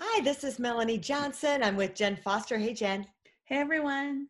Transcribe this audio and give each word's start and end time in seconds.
Hi, 0.00 0.20
this 0.22 0.42
is 0.42 0.58
Melanie 0.58 0.98
Johnson. 0.98 1.62
I'm 1.62 1.76
with 1.76 1.94
Jen 1.94 2.16
Foster. 2.16 2.58
Hey, 2.58 2.74
Jen. 2.74 3.06
Hey, 3.44 3.58
everyone. 3.58 4.26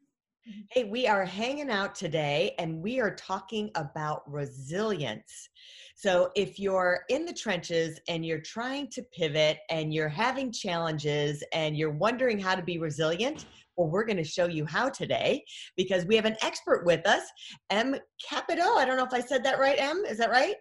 Hey, 0.71 0.85
we 0.85 1.07
are 1.07 1.25
hanging 1.25 1.71
out 1.71 1.95
today 1.95 2.55
and 2.59 2.83
we 2.83 3.01
are 3.01 3.15
talking 3.15 3.71
about 3.75 4.31
resilience. 4.31 5.49
So, 5.97 6.31
if 6.37 6.59
you're 6.59 7.05
in 7.09 7.25
the 7.25 7.33
trenches 7.33 7.99
and 8.09 8.27
you're 8.27 8.43
trying 8.43 8.89
to 8.91 9.03
pivot 9.05 9.57
and 9.71 9.95
you're 9.95 10.07
having 10.07 10.53
challenges 10.53 11.43
and 11.55 11.75
you're 11.79 11.97
wondering 11.97 12.39
how 12.39 12.55
to 12.55 12.63
be 12.63 12.77
resilient, 12.77 13.47
well, 13.79 13.89
we're 13.89 14.05
going 14.05 14.19
to 14.19 14.25
show 14.25 14.47
you 14.47 14.67
how 14.67 14.91
today 14.91 15.47
because 15.79 16.05
we 16.05 16.15
have 16.15 16.27
an 16.27 16.37
expert 16.43 16.85
with 16.85 17.07
us, 17.07 17.23
Em 17.71 17.97
Capito. 18.23 18.75
I 18.75 18.85
don't 18.85 18.99
know 18.99 19.07
if 19.07 19.15
I 19.15 19.21
said 19.21 19.43
that 19.45 19.59
right, 19.59 19.81
Em. 19.81 20.05
Is 20.07 20.19
that 20.19 20.29
right? 20.29 20.57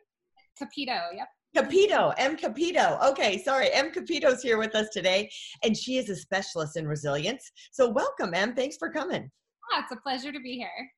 Capito, 0.57 0.97
yep. 1.13 1.27
Capito, 1.55 2.09
Em 2.17 2.35
Capito. 2.35 2.97
Okay, 3.03 3.37
sorry. 3.43 3.71
Em 3.71 3.91
Capito's 3.91 4.41
here 4.41 4.57
with 4.57 4.73
us 4.75 4.89
today, 4.89 5.29
and 5.63 5.77
she 5.77 5.97
is 5.97 6.09
a 6.09 6.15
specialist 6.15 6.77
in 6.77 6.87
resilience. 6.87 7.51
So, 7.71 7.89
welcome, 7.89 8.33
Em. 8.33 8.55
Thanks 8.55 8.77
for 8.77 8.89
coming. 8.89 9.29
Oh, 9.71 9.79
it's 9.79 9.91
a 9.91 9.97
pleasure 9.97 10.31
to 10.31 10.39
be 10.39 10.57
here. 10.57 10.89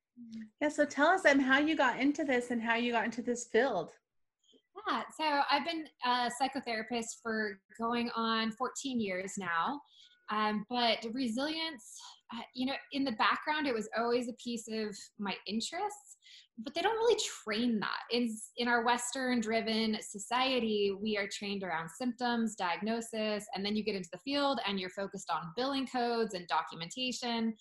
Yeah, 0.61 0.69
so 0.69 0.85
tell 0.85 1.07
us, 1.07 1.25
Em, 1.25 1.39
how 1.39 1.59
you 1.59 1.75
got 1.75 1.99
into 1.99 2.23
this 2.23 2.51
and 2.51 2.61
how 2.61 2.75
you 2.75 2.93
got 2.93 3.05
into 3.05 3.21
this 3.21 3.47
field. 3.51 3.91
Yeah, 4.87 5.03
so 5.19 5.41
I've 5.51 5.65
been 5.65 5.85
a 6.05 6.31
psychotherapist 6.41 7.17
for 7.21 7.59
going 7.77 8.09
on 8.15 8.51
14 8.51 8.99
years 8.99 9.33
now. 9.37 9.81
Um, 10.31 10.65
but 10.69 11.05
resilience, 11.13 11.99
uh, 12.33 12.41
you 12.53 12.65
know, 12.65 12.73
in 12.91 13.03
the 13.03 13.11
background, 13.13 13.67
it 13.67 13.73
was 13.73 13.87
always 13.97 14.27
a 14.27 14.33
piece 14.33 14.67
of 14.67 14.95
my 15.19 15.35
interests 15.47 16.17
but 16.57 16.73
they 16.73 16.81
don't 16.81 16.95
really 16.95 17.19
train 17.43 17.79
that. 17.79 17.99
In 18.11 18.33
in 18.57 18.67
our 18.67 18.85
western 18.85 19.41
driven 19.41 19.97
society 20.01 20.95
we 21.01 21.17
are 21.17 21.27
trained 21.27 21.63
around 21.63 21.89
symptoms 21.89 22.55
diagnosis 22.55 23.45
and 23.53 23.65
then 23.65 23.75
you 23.75 23.83
get 23.83 23.95
into 23.95 24.09
the 24.11 24.19
field 24.19 24.59
and 24.67 24.79
you're 24.79 24.89
focused 24.89 25.29
on 25.29 25.51
billing 25.55 25.87
codes 25.87 26.33
and 26.33 26.47
documentation 26.47 27.53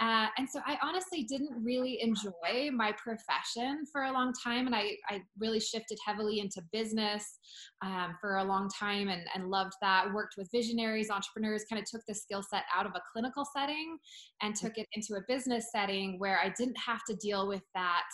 uh, 0.00 0.26
and 0.38 0.48
so 0.48 0.60
I 0.66 0.76
honestly 0.82 1.22
didn't 1.22 1.52
really 1.62 2.00
enjoy 2.02 2.70
my 2.72 2.92
profession 2.92 3.84
for 3.92 4.04
a 4.04 4.12
long 4.12 4.32
time. 4.42 4.66
And 4.66 4.74
I, 4.74 4.96
I 5.08 5.22
really 5.38 5.60
shifted 5.60 5.98
heavily 6.04 6.40
into 6.40 6.60
business 6.72 7.38
um, 7.80 8.16
for 8.20 8.38
a 8.38 8.44
long 8.44 8.68
time 8.68 9.08
and, 9.08 9.22
and 9.34 9.50
loved 9.50 9.74
that. 9.82 10.12
Worked 10.12 10.34
with 10.36 10.48
visionaries, 10.50 11.10
entrepreneurs, 11.10 11.64
kind 11.70 11.80
of 11.80 11.88
took 11.88 12.02
the 12.08 12.14
skill 12.14 12.42
set 12.42 12.64
out 12.74 12.86
of 12.86 12.92
a 12.96 13.02
clinical 13.12 13.46
setting 13.56 13.96
and 14.42 14.56
took 14.56 14.78
it 14.78 14.88
into 14.94 15.14
a 15.14 15.22
business 15.28 15.66
setting 15.70 16.18
where 16.18 16.40
I 16.40 16.52
didn't 16.58 16.78
have 16.84 17.00
to 17.08 17.14
deal 17.16 17.46
with 17.46 17.62
that 17.74 18.04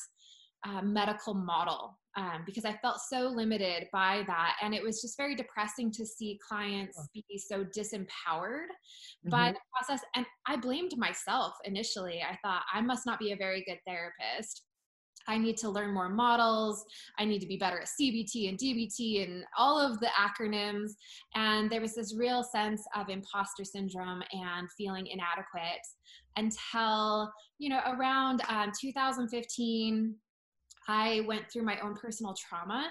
uh, 0.66 0.82
medical 0.82 1.34
model 1.34 1.98
um, 2.16 2.42
because 2.44 2.64
I 2.64 2.72
felt 2.82 3.00
so 3.08 3.28
limited 3.28 3.88
by 3.92 4.24
that. 4.26 4.56
And 4.62 4.74
it 4.74 4.82
was 4.82 5.00
just 5.00 5.16
very 5.16 5.34
depressing 5.34 5.90
to 5.92 6.04
see 6.04 6.38
clients 6.46 6.98
be 7.14 7.24
so 7.38 7.64
disempowered 7.64 8.66
mm-hmm. 8.66 9.30
by 9.30 9.52
the 9.52 9.58
process. 9.74 10.04
And 10.16 10.26
I 10.46 10.56
blamed 10.56 10.96
myself 10.96 11.54
initially. 11.64 12.22
I 12.22 12.36
thought 12.42 12.62
I 12.72 12.80
must 12.80 13.06
not 13.06 13.18
be 13.18 13.32
a 13.32 13.36
very 13.36 13.64
good 13.66 13.78
therapist. 13.86 14.62
I 15.28 15.38
need 15.38 15.56
to 15.58 15.70
learn 15.70 15.94
more 15.94 16.08
models. 16.08 16.84
I 17.18 17.24
need 17.24 17.40
to 17.40 17.46
be 17.46 17.56
better 17.56 17.80
at 17.80 17.88
CBT 17.88 18.48
and 18.48 18.58
DBT 18.58 19.22
and 19.24 19.44
all 19.56 19.78
of 19.78 20.00
the 20.00 20.08
acronyms. 20.08 20.92
And 21.34 21.70
there 21.70 21.80
was 21.80 21.94
this 21.94 22.16
real 22.16 22.42
sense 22.42 22.82
of 22.96 23.08
imposter 23.08 23.64
syndrome 23.64 24.22
and 24.32 24.68
feeling 24.76 25.06
inadequate 25.06 25.86
until, 26.36 27.30
you 27.58 27.68
know, 27.68 27.80
around 27.86 28.42
um, 28.48 28.72
2015, 28.80 30.14
I 30.90 31.20
went 31.20 31.48
through 31.48 31.62
my 31.62 31.78
own 31.78 31.94
personal 31.94 32.34
trauma 32.34 32.88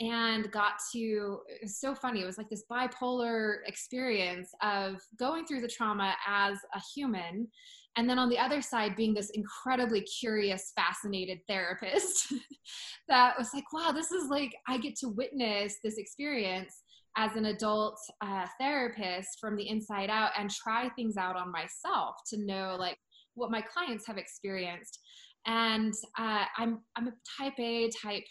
and 0.00 0.50
got 0.50 0.72
to, 0.94 1.40
it 1.48 1.60
was 1.62 1.78
so 1.78 1.94
funny. 1.94 2.22
It 2.22 2.24
was 2.24 2.38
like 2.38 2.48
this 2.48 2.64
bipolar 2.70 3.56
experience 3.66 4.48
of 4.62 5.02
going 5.18 5.44
through 5.44 5.60
the 5.60 5.68
trauma 5.68 6.14
as 6.26 6.56
a 6.74 6.80
human. 6.94 7.46
And 7.98 8.08
then 8.08 8.18
on 8.18 8.30
the 8.30 8.38
other 8.38 8.62
side, 8.62 8.96
being 8.96 9.12
this 9.12 9.28
incredibly 9.34 10.00
curious, 10.00 10.72
fascinated 10.74 11.40
therapist 11.46 12.32
that 13.08 13.34
was 13.38 13.50
like, 13.52 13.70
wow, 13.70 13.92
this 13.92 14.12
is 14.12 14.30
like, 14.30 14.54
I 14.66 14.78
get 14.78 14.96
to 15.00 15.08
witness 15.08 15.76
this 15.84 15.98
experience 15.98 16.82
as 17.18 17.36
an 17.36 17.44
adult 17.44 17.98
uh, 18.22 18.46
therapist 18.58 19.38
from 19.38 19.56
the 19.56 19.68
inside 19.68 20.08
out 20.08 20.30
and 20.38 20.50
try 20.50 20.88
things 20.88 21.18
out 21.18 21.36
on 21.36 21.52
myself 21.52 22.16
to 22.28 22.38
know 22.38 22.76
like 22.80 22.96
what 23.34 23.50
my 23.50 23.60
clients 23.60 24.06
have 24.06 24.16
experienced 24.16 25.00
and 25.46 25.94
uh, 26.18 26.44
I'm 26.58 26.80
I'm 26.96 27.08
a 27.08 27.12
type 27.38 27.58
A 27.58 27.90
type 27.90 28.24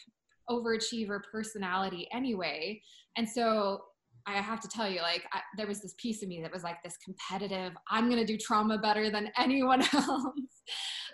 overachiever 0.50 1.20
personality 1.32 2.08
anyway, 2.14 2.82
and 3.18 3.28
so 3.28 3.82
I 4.28 4.34
have 4.34 4.60
to 4.62 4.68
tell 4.68 4.90
you, 4.90 5.02
like, 5.02 5.24
I, 5.34 5.40
there 5.58 5.68
was 5.68 5.82
this 5.82 5.96
piece 5.98 6.22
of 6.22 6.30
me 6.30 6.42
that 6.42 6.52
was 6.52 6.64
like 6.64 6.82
this 6.84 6.98
competitive, 7.04 7.74
I'm 7.90 8.10
going 8.10 8.20
to 8.20 8.26
do 8.26 8.38
trauma 8.38 8.78
better 8.78 9.10
than 9.10 9.30
anyone 9.38 9.82
else. 9.82 10.26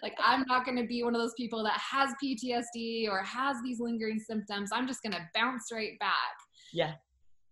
like, 0.04 0.14
I'm 0.24 0.44
not 0.48 0.66
going 0.66 0.78
to 0.78 0.86
be 0.86 1.04
one 1.04 1.16
of 1.16 1.22
those 1.22 1.34
people 1.38 1.64
that 1.64 1.80
has 1.80 2.10
PTSD 2.24 3.10
or 3.10 3.24
has 3.24 3.58
these 3.64 3.80
lingering 3.80 4.20
symptoms. 4.20 4.70
I'm 4.74 4.88
just 4.88 5.02
going 5.02 5.14
to 5.14 5.22
bounce 5.34 5.72
right 5.72 5.98
back. 6.00 6.14
Yeah. 6.74 6.94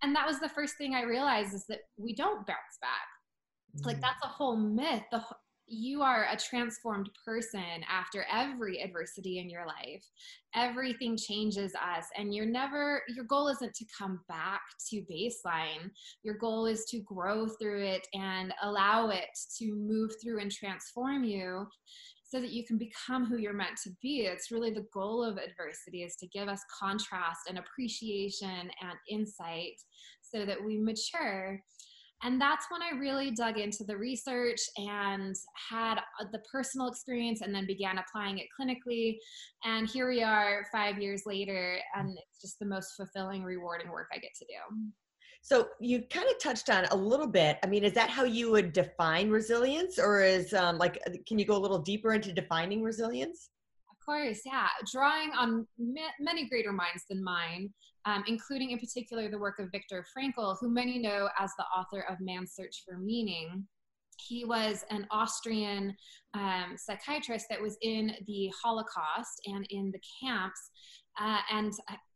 And 0.01 0.15
that 0.15 0.27
was 0.27 0.39
the 0.39 0.49
first 0.49 0.77
thing 0.77 0.93
I 0.93 1.03
realized 1.03 1.53
is 1.53 1.65
that 1.69 1.79
we 1.97 2.13
don't 2.13 2.45
bounce 2.45 2.77
back. 2.81 3.81
Mm. 3.81 3.85
Like, 3.85 4.01
that's 4.01 4.23
a 4.23 4.27
whole 4.27 4.57
myth. 4.57 5.03
The, 5.11 5.23
you 5.67 6.01
are 6.01 6.27
a 6.31 6.37
transformed 6.37 7.09
person 7.25 7.83
after 7.89 8.25
every 8.31 8.81
adversity 8.81 9.39
in 9.39 9.49
your 9.49 9.65
life. 9.65 10.05
Everything 10.53 11.17
changes 11.17 11.73
us, 11.75 12.05
and 12.17 12.33
you're 12.33 12.45
never, 12.45 13.01
your 13.09 13.25
goal 13.25 13.47
isn't 13.47 13.73
to 13.73 13.85
come 13.97 14.21
back 14.27 14.61
to 14.89 15.03
baseline. 15.11 15.89
Your 16.23 16.35
goal 16.35 16.65
is 16.65 16.85
to 16.85 16.99
grow 16.99 17.47
through 17.47 17.83
it 17.83 18.07
and 18.13 18.53
allow 18.63 19.09
it 19.09 19.29
to 19.57 19.75
move 19.75 20.11
through 20.21 20.39
and 20.39 20.51
transform 20.51 21.23
you 21.23 21.67
so 22.23 22.39
that 22.39 22.51
you 22.51 22.65
can 22.65 22.77
become 22.77 23.25
who 23.25 23.37
you're 23.37 23.53
meant 23.53 23.77
to 23.83 23.91
be. 24.01 24.21
It's 24.21 24.51
really 24.51 24.71
the 24.71 24.87
goal 24.93 25.23
of 25.23 25.37
adversity 25.37 26.03
is 26.03 26.15
to 26.17 26.27
give 26.27 26.47
us 26.47 26.61
contrast 26.79 27.41
and 27.47 27.57
appreciation 27.57 28.69
and 28.81 28.97
insight 29.09 29.79
so 30.21 30.45
that 30.45 30.63
we 30.63 30.77
mature 30.77 31.61
and 32.25 32.41
that's 32.41 32.65
when 32.69 32.81
I 32.81 32.97
really 32.97 33.29
dug 33.31 33.59
into 33.59 33.83
the 33.83 33.95
research 33.95 34.59
and 34.77 35.35
had 35.69 35.99
uh, 36.19 36.25
the 36.31 36.39
personal 36.51 36.87
experience 36.87 37.41
and 37.41 37.53
then 37.53 37.67
began 37.67 37.99
applying 37.99 38.39
it 38.39 38.47
clinically. 38.59 39.17
And 39.63 39.87
here 39.87 40.09
we 40.09 40.23
are 40.23 40.65
five 40.71 40.99
years 40.99 41.23
later, 41.27 41.77
and 41.95 42.09
it's 42.09 42.41
just 42.41 42.57
the 42.59 42.65
most 42.65 42.95
fulfilling, 42.97 43.43
rewarding 43.43 43.91
work 43.91 44.07
I 44.11 44.17
get 44.17 44.31
to 44.39 44.45
do. 44.45 44.89
So 45.43 45.67
you 45.79 46.01
kind 46.09 46.27
of 46.27 46.39
touched 46.41 46.71
on 46.71 46.85
a 46.85 46.95
little 46.95 47.27
bit. 47.27 47.59
I 47.63 47.67
mean, 47.67 47.83
is 47.83 47.93
that 47.93 48.09
how 48.09 48.23
you 48.23 48.51
would 48.51 48.73
define 48.73 49.29
resilience, 49.29 49.99
or 49.99 50.21
is 50.21 50.53
um, 50.55 50.79
like, 50.79 50.97
uh, 51.07 51.11
can 51.27 51.37
you 51.37 51.45
go 51.45 51.55
a 51.55 51.59
little 51.59 51.77
deeper 51.77 52.13
into 52.13 52.33
defining 52.33 52.81
resilience? 52.81 53.51
Of 54.05 54.13
course, 54.13 54.41
yeah. 54.45 54.67
Drawing 54.91 55.31
on 55.31 55.65
many 56.19 56.47
greater 56.47 56.71
minds 56.71 57.05
than 57.09 57.23
mine, 57.23 57.73
um, 58.05 58.23
including 58.27 58.69
in 58.69 58.77
particular 58.77 59.31
the 59.31 59.39
work 59.39 59.57
of 59.57 59.71
Viktor 59.71 60.05
Frankl, 60.15 60.57
who 60.59 60.69
many 60.69 60.99
know 60.99 61.27
as 61.39 61.49
the 61.57 61.63
author 61.75 62.05
of 62.07 62.17
Man's 62.19 62.53
Search 62.53 62.83
for 62.87 62.99
Meaning. 62.99 63.65
He 64.19 64.45
was 64.45 64.85
an 64.91 65.07
Austrian 65.09 65.95
um, 66.35 66.75
psychiatrist 66.77 67.47
that 67.49 67.59
was 67.59 67.77
in 67.81 68.11
the 68.27 68.51
Holocaust 68.63 69.41
and 69.47 69.65
in 69.71 69.91
the 69.91 69.99
camps. 70.21 70.69
Uh, 71.19 71.39
and 71.51 71.73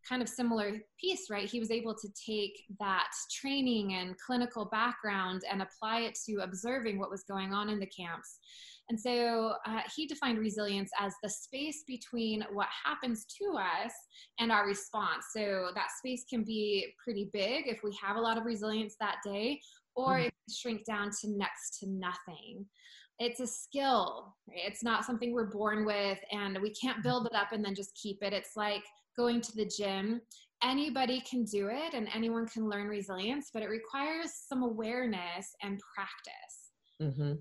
kind 0.08 0.22
of 0.22 0.28
similar 0.28 0.74
piece, 1.00 1.30
right? 1.30 1.50
He 1.50 1.60
was 1.60 1.72
able 1.72 1.96
to 1.96 2.08
take 2.28 2.66
that 2.80 3.08
training 3.32 3.94
and 3.94 4.16
clinical 4.18 4.66
background 4.66 5.42
and 5.50 5.62
apply 5.62 6.02
it 6.02 6.18
to 6.28 6.44
observing 6.44 7.00
what 7.00 7.10
was 7.10 7.24
going 7.24 7.54
on 7.54 7.70
in 7.70 7.80
the 7.80 7.88
camps 7.88 8.40
and 8.90 9.00
so 9.00 9.54
uh, 9.66 9.82
he 9.96 10.08
defined 10.08 10.40
resilience 10.40 10.90
as 11.00 11.14
the 11.22 11.30
space 11.30 11.84
between 11.88 12.44
what 12.52 12.68
happens 12.86 13.26
to 13.40 13.58
us 13.58 13.94
and 14.40 14.52
our 14.52 14.66
response. 14.66 15.26
So 15.36 15.70
that 15.76 15.90
space 15.98 16.26
can 16.30 16.44
be 16.44 16.94
pretty 17.04 17.30
big 17.32 17.68
if 17.68 17.82
we 17.84 17.96
have 18.02 18.16
a 18.16 18.22
lot 18.22 18.38
of 18.38 18.46
resilience 18.46 18.96
that 19.00 19.18
day, 19.24 19.60
or 19.96 20.18
mm. 20.18 20.26
it 20.26 20.34
can 20.34 20.56
shrink 20.56 20.86
down 20.86 21.12
to 21.22 21.30
next 21.30 21.80
to 21.80 21.88
nothing. 21.90 22.66
It's 23.20 23.42
a 23.42 23.48
skill. 23.48 24.34
It's 24.48 24.84
not 24.84 25.06
something 25.06 25.34
we're 25.34 25.52
born 25.52 25.86
with, 25.86 26.20
and 26.32 26.58
we 26.62 26.74
can't 26.74 27.04
build 27.04 27.28
it 27.28 27.36
up 27.36 27.52
and 27.52 27.64
then 27.64 27.76
just 27.76 27.94
keep 28.02 28.24
it. 28.24 28.34
It's 28.34 28.56
like 28.56 28.84
going 29.18 29.42
to 29.42 29.52
the 29.56 29.66
gym 29.66 30.22
anybody 30.64 31.22
can 31.22 31.46
do 31.46 31.70
it 31.70 31.94
and 31.94 32.08
anyone 32.14 32.48
can 32.48 32.70
learn 32.70 32.88
resilience, 32.88 33.50
but 33.54 33.64
it 33.64 33.70
requires 33.70 34.32
some 34.48 34.64
awareness 34.64 35.56
and 35.64 35.80
practice. 35.96 37.18
Mm-hmm. 37.18 37.34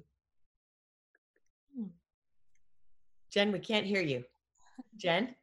Jen, 3.33 3.53
we 3.53 3.59
can't 3.59 3.87
hear 3.87 4.03
you. 4.03 4.25
Jen? 4.97 5.35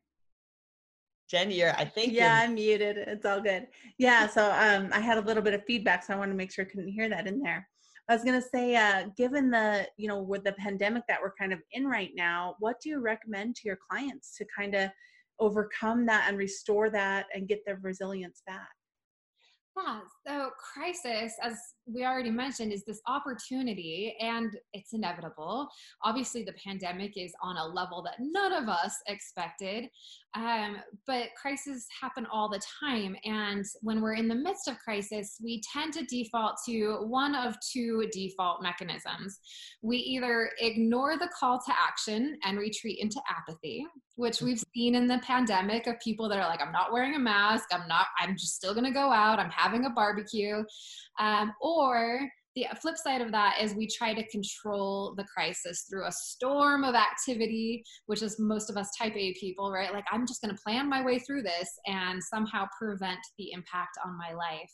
Jen, 1.30 1.52
you're, 1.52 1.74
I 1.76 1.86
think. 1.86 2.14
Yeah, 2.14 2.40
I'm 2.42 2.54
muted. 2.54 2.98
It's 2.98 3.26
all 3.26 3.42
good. 3.42 3.68
Yeah, 3.98 4.28
so 4.28 4.46
um, 4.46 4.90
I 4.92 5.00
had 5.00 5.18
a 5.18 5.22
little 5.22 5.42
bit 5.42 5.54
of 5.54 5.64
feedback, 5.66 6.04
so 6.04 6.14
I 6.14 6.18
wanted 6.18 6.34
to 6.34 6.38
make 6.38 6.52
sure 6.52 6.66
I 6.66 6.70
couldn't 6.70 6.90
hear 6.90 7.10
that 7.10 7.28
in 7.28 7.40
there. 7.40 7.68
I 8.08 8.14
was 8.14 8.24
going 8.24 8.40
to 8.40 8.48
say, 8.48 8.76
uh, 8.76 9.08
given 9.18 9.50
the, 9.50 9.88
you 9.98 10.08
know, 10.08 10.22
with 10.22 10.44
the 10.44 10.54
pandemic 10.54 11.04
that 11.08 11.20
we're 11.20 11.34
kind 11.40 11.52
of 11.52 11.60
in 11.72 11.88
right 11.88 12.12
now, 12.16 12.56
what 12.60 12.80
do 12.80 12.90
you 12.90 13.00
recommend 13.00 13.56
to 13.56 13.62
your 13.66 13.80
clients 13.90 14.38
to 14.38 14.46
kind 14.56 14.76
of 14.76 14.92
overcome 15.40 16.06
that 16.06 16.26
and 16.28 16.38
restore 16.38 16.92
that 16.92 17.26
and 17.34 17.48
get 17.48 17.66
their 17.66 17.80
resilience 17.82 18.44
back? 18.46 18.70
Yeah, 19.76 20.02
so 20.26 20.45
crisis, 20.76 21.34
as 21.42 21.58
we 21.86 22.04
already 22.04 22.32
mentioned, 22.32 22.74
is 22.74 22.84
this 22.84 23.02
opportunity 23.08 24.16
and 24.20 24.58
it's 24.74 24.94
inevitable. 24.94 25.68
Obviously, 26.04 26.44
the 26.44 26.54
pandemic 26.64 27.14
is 27.16 27.34
on 27.42 27.58
a 27.58 27.66
level 27.66 28.04
that 28.04 28.16
none 28.20 28.52
of 28.52 28.68
us 28.68 28.96
expected, 29.08 29.86
um, 30.36 30.78
but 31.08 31.28
crises 31.40 31.86
happen 32.02 32.26
all 32.32 32.50
the 32.50 32.62
time. 32.82 33.16
And 33.24 33.64
when 33.82 34.02
we're 34.02 34.16
in 34.16 34.28
the 34.28 34.36
midst 34.36 34.68
of 34.68 34.78
crisis, 34.80 35.38
we 35.44 35.62
tend 35.72 35.94
to 35.94 36.06
default 36.06 36.56
to 36.68 36.98
one 37.08 37.36
of 37.36 37.56
two 37.72 38.08
default 38.12 38.62
mechanisms. 38.62 39.40
We 39.82 39.98
either 39.98 40.50
ignore 40.60 41.18
the 41.18 41.30
call 41.40 41.60
to 41.60 41.72
action 41.72 42.38
and 42.44 42.58
retreat 42.58 43.00
into 43.00 43.22
apathy, 43.30 43.86
which 44.16 44.42
we've 44.42 44.64
seen 44.74 44.96
in 44.96 45.08
the 45.08 45.20
pandemic 45.20 45.88
of 45.88 46.00
people 46.00 46.30
that 46.30 46.40
are 46.40 46.48
like, 46.48 46.62
I'm 46.62 46.72
not 46.72 46.94
wearing 46.94 47.16
a 47.16 47.20
mask, 47.20 47.66
I'm 47.72 47.88
not, 47.88 48.08
I'm 48.20 48.36
just 48.38 48.56
still 48.56 48.74
gonna 48.74 48.94
go 48.94 49.12
out, 49.12 49.40
I'm 49.40 49.52
having 49.52 49.86
a 49.86 49.90
barbecue. 49.90 50.64
Um, 51.20 51.54
or 51.62 52.30
the 52.56 52.68
flip 52.82 52.96
side 52.98 53.20
of 53.20 53.32
that 53.34 53.58
is 53.62 53.74
we 53.74 53.88
try 53.88 54.14
to 54.14 54.28
control 54.30 55.14
the 55.18 55.26
crisis 55.26 55.86
through 55.90 56.08
a 56.08 56.12
storm 56.12 56.86
of 56.86 56.96
activity, 56.96 57.84
which 58.06 58.22
is 58.22 58.40
most 58.40 58.70
of 58.70 58.78
us 58.78 58.90
type 58.98 59.14
A 59.16 59.34
people, 59.34 59.72
right? 59.72 59.92
Like, 59.92 60.06
I'm 60.10 60.26
just 60.26 60.42
going 60.42 60.56
to 60.56 60.62
plan 60.62 60.90
my 60.90 61.04
way 61.04 61.20
through 61.20 61.44
this 61.44 61.70
and 61.86 62.24
somehow 62.24 62.66
prevent 62.80 63.20
the 63.38 63.52
impact 63.52 63.98
on 64.06 64.18
my 64.18 64.34
life. 64.34 64.72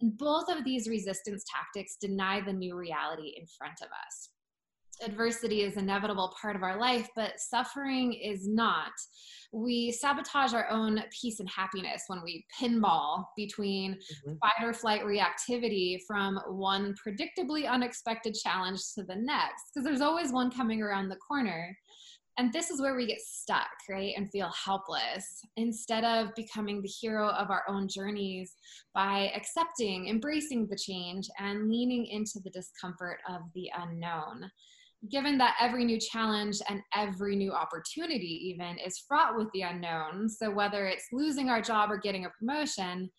And 0.00 0.18
both 0.18 0.48
of 0.48 0.64
these 0.64 0.88
resistance 0.88 1.44
tactics 1.54 1.96
deny 2.00 2.40
the 2.40 2.52
new 2.52 2.76
reality 2.76 3.34
in 3.38 3.46
front 3.56 3.78
of 3.80 3.86
us 3.86 4.30
adversity 5.02 5.62
is 5.62 5.76
inevitable 5.76 6.34
part 6.40 6.56
of 6.56 6.62
our 6.62 6.78
life, 6.78 7.08
but 7.16 7.38
suffering 7.38 8.12
is 8.12 8.46
not. 8.46 8.92
We 9.52 9.92
sabotage 9.92 10.52
our 10.52 10.68
own 10.68 11.02
peace 11.10 11.40
and 11.40 11.48
happiness 11.48 12.04
when 12.08 12.22
we 12.24 12.44
pinball 12.60 13.26
between 13.36 13.94
mm-hmm. 13.94 14.34
fight 14.40 14.62
or 14.62 14.72
flight 14.72 15.02
reactivity 15.02 15.98
from 16.06 16.40
one 16.48 16.94
predictably 16.94 17.68
unexpected 17.68 18.34
challenge 18.34 18.80
to 18.94 19.04
the 19.04 19.16
next, 19.16 19.70
because 19.72 19.84
there's 19.84 20.00
always 20.00 20.32
one 20.32 20.50
coming 20.50 20.82
around 20.82 21.08
the 21.08 21.16
corner. 21.16 21.76
And 22.36 22.52
this 22.52 22.68
is 22.68 22.80
where 22.80 22.96
we 22.96 23.06
get 23.06 23.20
stuck, 23.20 23.70
right? 23.88 24.12
And 24.16 24.28
feel 24.32 24.50
helpless 24.50 25.24
instead 25.56 26.02
of 26.02 26.34
becoming 26.34 26.82
the 26.82 26.88
hero 26.88 27.28
of 27.28 27.48
our 27.50 27.62
own 27.68 27.86
journeys 27.86 28.56
by 28.92 29.30
accepting, 29.36 30.08
embracing 30.08 30.66
the 30.66 30.76
change, 30.76 31.28
and 31.38 31.68
leaning 31.68 32.06
into 32.06 32.40
the 32.42 32.50
discomfort 32.50 33.18
of 33.28 33.42
the 33.54 33.70
unknown 33.78 34.50
given 35.10 35.36
that 35.38 35.56
every 35.60 35.84
new 35.84 35.98
challenge 35.98 36.56
and 36.68 36.80
every 36.94 37.36
new 37.36 37.52
opportunity 37.52 38.48
even 38.48 38.78
is 38.78 39.04
fraught 39.06 39.36
with 39.36 39.48
the 39.52 39.62
unknown 39.62 40.28
so 40.28 40.50
whether 40.50 40.86
it's 40.86 41.06
losing 41.12 41.50
our 41.50 41.60
job 41.60 41.90
or 41.90 41.98
getting 41.98 42.24
a 42.24 42.30
promotion 42.38 43.10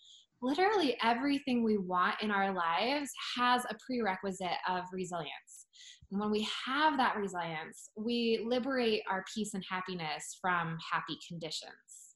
literally 0.41 0.97
everything 1.03 1.63
we 1.63 1.77
want 1.77 2.15
in 2.21 2.31
our 2.31 2.53
lives 2.53 3.09
has 3.37 3.63
a 3.65 3.75
prerequisite 3.85 4.57
of 4.69 4.83
resilience. 4.91 5.65
And 6.11 6.19
when 6.19 6.29
we 6.29 6.47
have 6.65 6.97
that 6.97 7.17
resilience 7.17 7.89
we 7.97 8.45
liberate 8.45 9.01
our 9.09 9.23
peace 9.33 9.53
and 9.53 9.63
happiness 9.69 10.37
from 10.39 10.77
happy 10.91 11.17
conditions. 11.27 11.71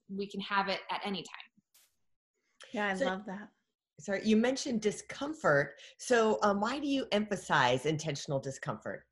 We 0.10 0.30
can 0.30 0.42
have 0.42 0.68
it 0.68 0.80
at 0.92 1.02
any 1.04 1.24
time. 1.24 1.50
Yeah 2.74 2.88
i 2.88 2.96
so, 2.96 3.06
love 3.06 3.26
that. 3.26 3.50
sorry 4.00 4.22
you 4.24 4.38
mentioned 4.38 4.82
discomfort. 4.82 5.76
So 5.98 6.40
um, 6.44 6.60
why 6.60 6.80
do 6.80 6.88
you 6.88 7.06
emphasize 7.12 7.86
intentional 7.86 8.40
discomfort 8.40 9.06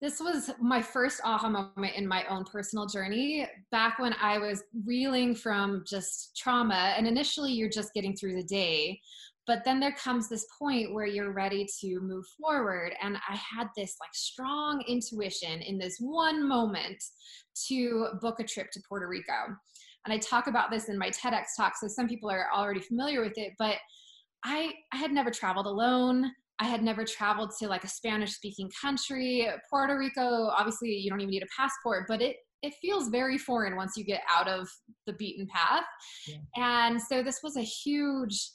this 0.00 0.20
was 0.20 0.50
my 0.60 0.80
first 0.80 1.20
aha 1.24 1.48
moment 1.48 1.96
in 1.96 2.06
my 2.06 2.24
own 2.28 2.44
personal 2.44 2.86
journey 2.86 3.48
back 3.72 3.98
when 3.98 4.14
I 4.20 4.38
was 4.38 4.62
reeling 4.86 5.34
from 5.34 5.82
just 5.88 6.36
trauma. 6.36 6.94
And 6.96 7.06
initially, 7.06 7.52
you're 7.52 7.68
just 7.68 7.92
getting 7.94 8.14
through 8.14 8.36
the 8.36 8.44
day. 8.44 9.00
But 9.46 9.64
then 9.64 9.80
there 9.80 9.94
comes 9.94 10.28
this 10.28 10.46
point 10.58 10.92
where 10.92 11.06
you're 11.06 11.32
ready 11.32 11.66
to 11.80 12.00
move 12.00 12.24
forward. 12.40 12.92
And 13.02 13.16
I 13.28 13.34
had 13.34 13.68
this 13.76 13.96
like 14.00 14.14
strong 14.14 14.84
intuition 14.86 15.62
in 15.62 15.78
this 15.78 15.96
one 15.98 16.46
moment 16.46 17.02
to 17.66 18.08
book 18.20 18.38
a 18.38 18.44
trip 18.44 18.70
to 18.72 18.82
Puerto 18.88 19.08
Rico. 19.08 19.56
And 20.04 20.12
I 20.12 20.18
talk 20.18 20.46
about 20.46 20.70
this 20.70 20.88
in 20.88 20.96
my 20.96 21.10
TEDx 21.10 21.56
talk. 21.56 21.76
So 21.76 21.88
some 21.88 22.06
people 22.06 22.30
are 22.30 22.46
already 22.54 22.80
familiar 22.80 23.20
with 23.20 23.36
it. 23.36 23.54
But 23.58 23.76
I, 24.44 24.72
I 24.92 24.96
had 24.96 25.10
never 25.10 25.30
traveled 25.30 25.66
alone. 25.66 26.30
I 26.60 26.64
had 26.64 26.82
never 26.82 27.04
traveled 27.04 27.52
to 27.58 27.68
like 27.68 27.84
a 27.84 27.88
Spanish 27.88 28.34
speaking 28.34 28.70
country. 28.80 29.48
Puerto 29.70 29.96
Rico, 29.96 30.48
obviously, 30.56 30.90
you 30.90 31.10
don't 31.10 31.20
even 31.20 31.30
need 31.30 31.42
a 31.42 31.46
passport, 31.56 32.06
but 32.08 32.20
it 32.20 32.36
it 32.62 32.74
feels 32.82 33.08
very 33.08 33.38
foreign 33.38 33.76
once 33.76 33.96
you 33.96 34.04
get 34.04 34.22
out 34.28 34.48
of 34.48 34.68
the 35.06 35.12
beaten 35.12 35.46
path. 35.46 35.84
Yeah. 36.26 36.38
And 36.56 37.00
so 37.00 37.22
this 37.22 37.40
was 37.42 37.56
a 37.56 37.62
huge 37.62 38.50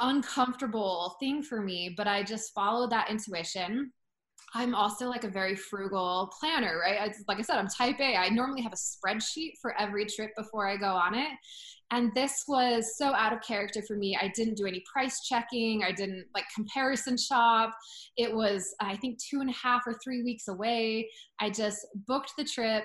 uncomfortable 0.00 1.16
thing 1.20 1.42
for 1.42 1.60
me, 1.60 1.92
but 1.94 2.08
I 2.08 2.22
just 2.22 2.54
followed 2.54 2.90
that 2.90 3.10
intuition. 3.10 3.92
I'm 4.54 4.74
also 4.74 5.06
like 5.08 5.24
a 5.24 5.30
very 5.30 5.56
frugal 5.56 6.30
planner, 6.38 6.78
right? 6.78 7.00
I, 7.00 7.12
like 7.26 7.38
I 7.38 7.42
said, 7.42 7.56
I'm 7.56 7.68
type 7.68 7.98
A. 8.00 8.16
I 8.16 8.28
normally 8.28 8.62
have 8.62 8.72
a 8.72 8.76
spreadsheet 8.76 9.52
for 9.60 9.78
every 9.80 10.04
trip 10.04 10.30
before 10.36 10.68
I 10.68 10.76
go 10.76 10.88
on 10.88 11.14
it. 11.14 11.30
And 11.90 12.10
this 12.14 12.44
was 12.48 12.96
so 12.96 13.14
out 13.14 13.32
of 13.32 13.40
character 13.42 13.82
for 13.86 13.96
me. 13.96 14.16
I 14.18 14.32
didn't 14.34 14.56
do 14.56 14.66
any 14.66 14.82
price 14.90 15.20
checking. 15.26 15.84
I 15.84 15.92
didn't 15.92 16.24
like 16.34 16.44
comparison 16.54 17.16
shop. 17.18 17.72
It 18.16 18.34
was, 18.34 18.74
I 18.80 18.96
think, 18.96 19.18
two 19.18 19.40
and 19.40 19.50
a 19.50 19.52
half 19.54 19.82
or 19.86 19.98
three 20.02 20.22
weeks 20.22 20.48
away. 20.48 21.08
I 21.38 21.50
just 21.50 21.86
booked 22.06 22.32
the 22.38 22.44
trip, 22.44 22.84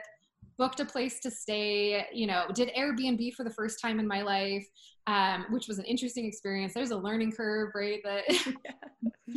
booked 0.57 0.81
a 0.81 0.85
place 0.85 1.19
to 1.21 1.31
stay, 1.31 2.05
you 2.13 2.27
know, 2.27 2.45
did 2.53 2.71
Airbnb 2.77 3.33
for 3.33 3.43
the 3.43 3.53
first 3.53 3.79
time 3.81 3.99
in 3.99 4.07
my 4.07 4.21
life, 4.21 4.65
um, 5.07 5.45
which 5.49 5.67
was 5.67 5.79
an 5.79 5.85
interesting 5.85 6.25
experience. 6.25 6.73
There's 6.73 6.91
a 6.91 6.97
learning 6.97 7.31
curve, 7.31 7.71
right? 7.73 7.99
That 8.03 8.23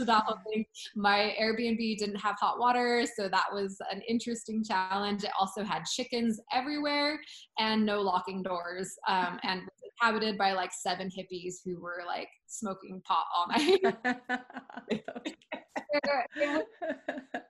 that 0.07 0.25
whole 0.25 0.39
thing. 0.53 0.67
My 0.97 1.35
Airbnb 1.41 1.99
didn't 1.99 2.17
have 2.17 2.37
hot 2.39 2.59
water, 2.59 3.07
so 3.17 3.29
that 3.29 3.47
was 3.53 3.81
an 3.91 4.03
interesting 4.09 4.65
challenge. 4.65 5.25
It 5.25 5.31
also 5.39 5.63
had 5.63 5.85
chickens 5.85 6.41
everywhere 6.53 7.21
and 7.59 7.87
no 7.87 8.01
locking 8.01 8.43
doors, 8.43 8.97
um, 9.09 9.39
and 9.45 9.63
inhabited 10.03 10.37
by 10.37 10.53
like 10.53 10.73
seven 10.73 11.09
hippies 11.09 11.57
who 11.65 11.81
were 11.81 12.03
like 12.07 12.29
smoking 12.47 13.01
pot 13.07 13.25
all 13.35 13.49
night. 13.49 13.81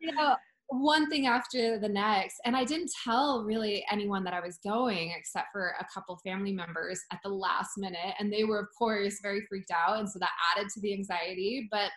you 0.00 0.12
know, 0.12 0.34
one 0.70 1.10
thing 1.10 1.26
after 1.26 1.78
the 1.78 1.88
next. 1.88 2.36
And 2.44 2.56
I 2.56 2.64
didn't 2.64 2.90
tell 3.04 3.42
really 3.44 3.84
anyone 3.90 4.22
that 4.24 4.34
I 4.34 4.40
was 4.40 4.58
going 4.58 5.12
except 5.16 5.48
for 5.52 5.74
a 5.80 5.86
couple 5.92 6.16
family 6.24 6.52
members 6.52 7.00
at 7.12 7.18
the 7.24 7.28
last 7.28 7.72
minute. 7.76 8.14
And 8.18 8.32
they 8.32 8.44
were, 8.44 8.60
of 8.60 8.68
course, 8.78 9.18
very 9.20 9.44
freaked 9.48 9.72
out. 9.72 9.98
And 9.98 10.08
so 10.08 10.20
that 10.20 10.30
added 10.56 10.68
to 10.74 10.80
the 10.80 10.94
anxiety. 10.94 11.68
But 11.72 11.90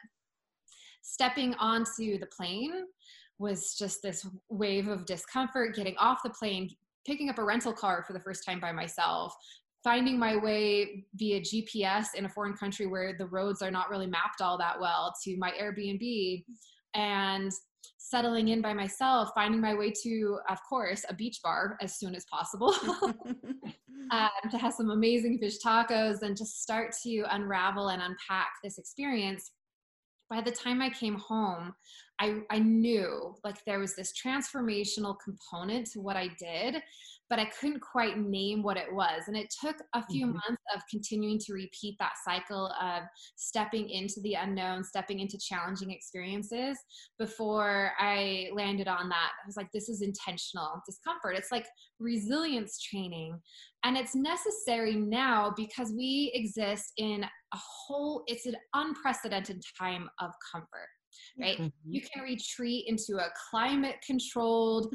stepping 1.04 1.54
onto 1.56 2.18
the 2.18 2.28
plane 2.36 2.74
was 3.38 3.76
just 3.78 4.02
this 4.02 4.28
wave 4.50 4.88
of 4.88 5.06
discomfort, 5.06 5.76
getting 5.76 5.96
off 5.98 6.24
the 6.24 6.32
plane, 6.32 6.70
picking 7.06 7.30
up 7.30 7.38
a 7.38 7.44
rental 7.44 7.74
car 7.74 8.04
for 8.08 8.14
the 8.14 8.20
first 8.20 8.44
time 8.44 8.60
by 8.60 8.72
myself, 8.72 9.36
finding 9.84 10.18
my 10.18 10.36
way 10.36 11.06
via 11.16 11.42
GPS 11.42 12.08
in 12.16 12.26
a 12.26 12.30
foreign 12.30 12.54
country 12.54 12.88
where 12.88 13.16
the 13.16 13.28
roads 13.28 13.62
are 13.62 13.72
not 13.72 13.92
really 13.92 14.08
mapped 14.08 14.42
all 14.42 14.58
that 14.58 14.80
well 14.80 15.14
to 15.24 15.38
my 15.38 15.52
Airbnb 15.52 16.44
and 16.96 17.52
settling 17.98 18.50
in 18.50 18.62
by 18.62 18.74
myself, 18.74 19.30
finding 19.34 19.62
my 19.62 19.74
way 19.74 19.92
to, 20.04 20.40
of 20.50 20.60
course, 20.68 21.04
a 21.10 21.14
beach 21.14 21.40
bar 21.44 21.78
as 21.82 21.98
soon 21.98 22.16
as 22.16 22.26
possible 22.26 22.74
um, 24.12 24.30
to 24.52 24.58
have 24.58 24.74
some 24.74 24.92
amazing 24.92 25.40
fish 25.40 25.58
tacos 25.64 26.22
and 26.22 26.38
just 26.38 26.62
start 26.62 26.94
to 27.04 27.24
unravel 27.32 27.90
and 27.90 28.02
unpack 28.02 28.52
this 28.64 28.78
experience. 28.78 29.52
By 30.30 30.42
the 30.42 30.52
time 30.52 30.82
I 30.82 30.90
came 30.90 31.16
home, 31.16 31.74
I, 32.20 32.42
I 32.50 32.60
knew 32.60 33.36
like 33.44 33.64
there 33.66 33.80
was 33.80 33.96
this 33.96 34.14
transformational 34.14 35.16
component 35.24 35.88
to 35.92 36.00
what 36.00 36.16
I 36.16 36.30
did, 36.40 36.82
but 37.34 37.40
I 37.40 37.46
couldn't 37.46 37.80
quite 37.80 38.20
name 38.20 38.62
what 38.62 38.78
it 38.78 38.94
was. 38.94 39.24
And 39.26 39.36
it 39.36 39.52
took 39.60 39.76
a 39.96 40.06
few 40.06 40.28
mm-hmm. 40.28 40.34
months 40.34 40.62
of 40.76 40.84
continuing 40.88 41.40
to 41.40 41.54
repeat 41.54 41.96
that 41.98 42.12
cycle 42.24 42.68
of 42.80 43.02
stepping 43.38 43.90
into 43.90 44.22
the 44.22 44.36
unknown, 44.36 44.84
stepping 44.84 45.20
into 45.20 45.40
challenging 45.40 45.90
experiences 45.90 46.78
before 47.18 47.94
I 47.98 48.50
landed 48.54 48.88
on 48.88 49.10
that. 49.10 49.32
I 49.44 49.48
was 49.48 49.58
like, 49.58 49.72
this 49.74 49.90
is 49.90 50.04
intentional 50.04 50.80
discomfort. 50.86 51.36
It's 51.36 51.52
like 51.52 51.66
resilience 52.00 52.80
training. 52.80 53.40
And 53.84 53.98
it's 53.98 54.14
necessary 54.14 54.96
now 54.96 55.56
because 55.58 55.92
we 55.92 56.32
exist 56.36 56.92
in 56.98 57.24
a 57.24 57.58
whole, 57.58 58.26
it's 58.28 58.46
an 58.46 58.58
unprecedented 58.76 59.60
time 59.80 60.08
of 60.22 60.30
comfort 60.52 60.90
right? 61.40 61.58
Mm-hmm. 61.58 61.68
You 61.86 62.02
can 62.02 62.24
retreat 62.24 62.86
into 62.88 63.18
a 63.18 63.30
climate 63.52 63.98
controlled 64.06 64.94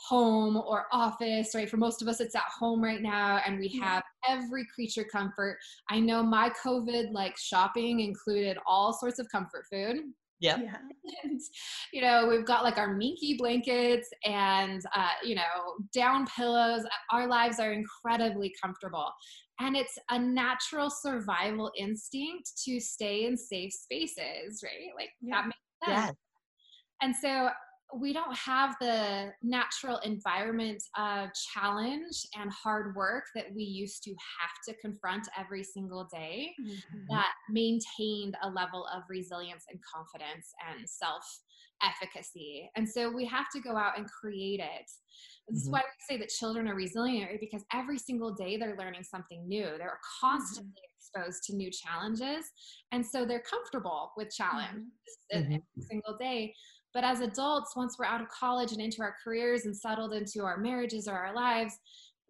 home 0.00 0.56
or 0.56 0.86
office, 0.92 1.54
right? 1.54 1.68
For 1.68 1.76
most 1.76 2.02
of 2.02 2.08
us, 2.08 2.20
it's 2.20 2.34
at 2.34 2.42
home 2.58 2.82
right 2.82 3.02
now, 3.02 3.40
and 3.46 3.58
we 3.58 3.68
have 3.80 4.02
every 4.28 4.66
creature 4.74 5.04
comfort. 5.04 5.58
I 5.90 6.00
know 6.00 6.22
my 6.22 6.50
COVID 6.64 7.12
like 7.12 7.36
shopping 7.36 8.00
included 8.00 8.58
all 8.66 8.92
sorts 8.92 9.18
of 9.18 9.28
comfort 9.30 9.64
food. 9.70 9.96
Yep. 10.40 10.58
Yeah. 10.64 10.76
And, 11.22 11.40
you 11.92 12.02
know, 12.02 12.26
we've 12.28 12.44
got 12.44 12.64
like 12.64 12.78
our 12.78 12.94
minky 12.94 13.36
blankets 13.38 14.08
and, 14.24 14.82
uh, 14.94 15.10
you 15.24 15.34
know, 15.34 15.42
down 15.94 16.26
pillows. 16.26 16.82
Our 17.12 17.28
lives 17.28 17.60
are 17.60 17.72
incredibly 17.72 18.52
comfortable. 18.60 19.12
And 19.60 19.76
it's 19.76 19.96
a 20.10 20.18
natural 20.18 20.90
survival 20.90 21.70
instinct 21.78 22.50
to 22.64 22.80
stay 22.80 23.24
in 23.24 23.36
safe 23.36 23.72
spaces, 23.72 24.62
right? 24.62 24.90
Like 24.96 25.10
yeah. 25.22 25.36
that 25.36 25.44
makes 25.44 25.58
sense. 25.84 26.06
Yes. 26.06 26.14
And 27.02 27.14
so 27.16 27.48
we 27.94 28.12
don't 28.12 28.36
have 28.36 28.74
the 28.80 29.32
natural 29.42 29.98
environment 29.98 30.82
of 30.98 31.28
challenge 31.54 32.26
and 32.38 32.50
hard 32.50 32.96
work 32.96 33.24
that 33.34 33.46
we 33.54 33.62
used 33.62 34.02
to 34.04 34.10
have 34.10 34.50
to 34.66 34.80
confront 34.80 35.28
every 35.38 35.62
single 35.62 36.08
day 36.12 36.52
mm-hmm. 36.60 36.98
that 37.08 37.32
maintained 37.48 38.36
a 38.42 38.50
level 38.50 38.86
of 38.94 39.02
resilience 39.08 39.64
and 39.70 39.78
confidence 39.94 40.52
and 40.68 40.88
self 40.88 41.24
efficacy. 41.82 42.70
And 42.76 42.88
so 42.88 43.10
we 43.10 43.24
have 43.26 43.46
to 43.54 43.60
go 43.60 43.76
out 43.76 43.98
and 43.98 44.06
create 44.10 44.60
it. 44.60 44.90
This 45.48 45.60
mm-hmm. 45.60 45.68
is 45.68 45.70
why 45.70 45.80
we 45.80 46.14
say 46.14 46.18
that 46.18 46.28
children 46.28 46.68
are 46.68 46.74
resilient, 46.74 47.30
right? 47.30 47.40
Because 47.40 47.64
every 47.72 47.98
single 47.98 48.34
day 48.34 48.56
they're 48.56 48.76
learning 48.76 49.04
something 49.04 49.46
new. 49.46 49.66
They're 49.78 49.98
constantly 50.20 50.72
mm-hmm. 50.72 51.22
exposed 51.22 51.44
to 51.44 51.56
new 51.56 51.70
challenges. 51.70 52.46
And 52.92 53.04
so 53.04 53.24
they're 53.24 53.42
comfortable 53.48 54.12
with 54.16 54.34
challenge 54.34 54.86
mm-hmm. 55.32 55.52
every 55.52 55.62
single 55.88 56.16
day. 56.18 56.54
But 56.96 57.04
as 57.04 57.20
adults, 57.20 57.76
once 57.76 57.98
we're 57.98 58.06
out 58.06 58.22
of 58.22 58.28
college 58.30 58.72
and 58.72 58.80
into 58.80 59.02
our 59.02 59.16
careers 59.22 59.66
and 59.66 59.76
settled 59.76 60.14
into 60.14 60.44
our 60.44 60.56
marriages 60.56 61.06
or 61.06 61.12
our 61.12 61.34
lives, 61.34 61.74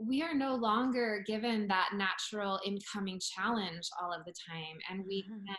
we 0.01 0.23
are 0.23 0.35
no 0.35 0.57
longer 0.57 1.23
given 1.25 1.69
that 1.69 1.91
natural 1.95 2.59
incoming 2.67 3.21
challenge 3.21 3.89
all 4.03 4.13
of 4.13 4.25
the 4.25 4.35
time. 4.51 4.77
And 4.91 5.05
we 5.07 5.23
mm-hmm. 5.23 5.35
can 5.35 5.55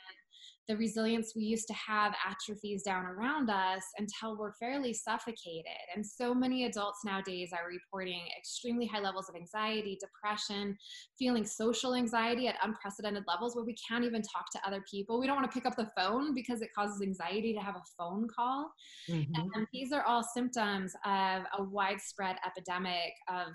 the 0.68 0.76
resilience 0.78 1.34
we 1.36 1.44
used 1.44 1.68
to 1.68 1.74
have 1.74 2.14
atrophies 2.26 2.84
down 2.84 3.06
around 3.06 3.50
us 3.50 3.84
until 3.98 4.38
we're 4.38 4.54
fairly 4.54 4.94
suffocated. 4.94 5.72
And 5.96 6.06
so 6.06 6.34
many 6.34 6.66
adults 6.66 7.00
nowadays 7.06 7.52
are 7.54 7.70
reporting 7.70 8.22
extremely 8.38 8.86
high 8.86 9.00
levels 9.00 9.30
of 9.30 9.36
anxiety, 9.36 9.98
depression, 10.00 10.78
feeling 11.18 11.46
social 11.46 11.96
anxiety 11.96 12.48
at 12.48 12.56
unprecedented 12.64 13.24
levels 13.28 13.56
where 13.56 13.66
we 13.66 13.76
can't 13.76 14.04
even 14.04 14.22
talk 14.22 14.52
to 14.52 14.68
other 14.68 14.84
people. 14.90 15.20
We 15.20 15.28
don't 15.28 15.36
want 15.36 15.50
to 15.50 15.54
pick 15.54 15.66
up 15.66 15.76
the 15.78 15.90
phone 15.98 16.34
because 16.34 16.62
it 16.62 16.70
causes 16.78 17.02
anxiety 17.02 17.54
to 17.54 17.60
have 17.60 17.76
a 17.76 17.84
phone 17.98 18.28
call. 18.28 18.70
Mm-hmm. 19.10 19.34
And 19.56 19.68
these 19.72 19.92
are 19.94 20.04
all 20.04 20.24
symptoms 20.24 20.94
of 21.06 21.44
a 21.58 21.64
widespread 21.64 22.36
epidemic 22.46 23.14
of 23.30 23.54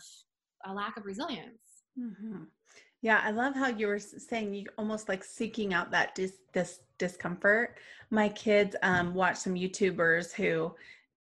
a 0.66 0.72
lack 0.72 0.96
of 0.96 1.04
resilience. 1.04 1.58
Mm-hmm. 1.98 2.44
Yeah, 3.02 3.20
I 3.22 3.32
love 3.32 3.56
how 3.56 3.66
you 3.66 3.88
were 3.88 3.98
saying 3.98 4.54
you 4.54 4.66
almost 4.78 5.08
like 5.08 5.24
seeking 5.24 5.74
out 5.74 5.90
that 5.90 6.14
dis, 6.14 6.38
dis 6.54 6.80
discomfort. 6.98 7.78
My 8.10 8.28
kids 8.28 8.76
um, 8.82 9.12
watch 9.12 9.36
some 9.36 9.54
YouTubers 9.54 10.32
who 10.32 10.72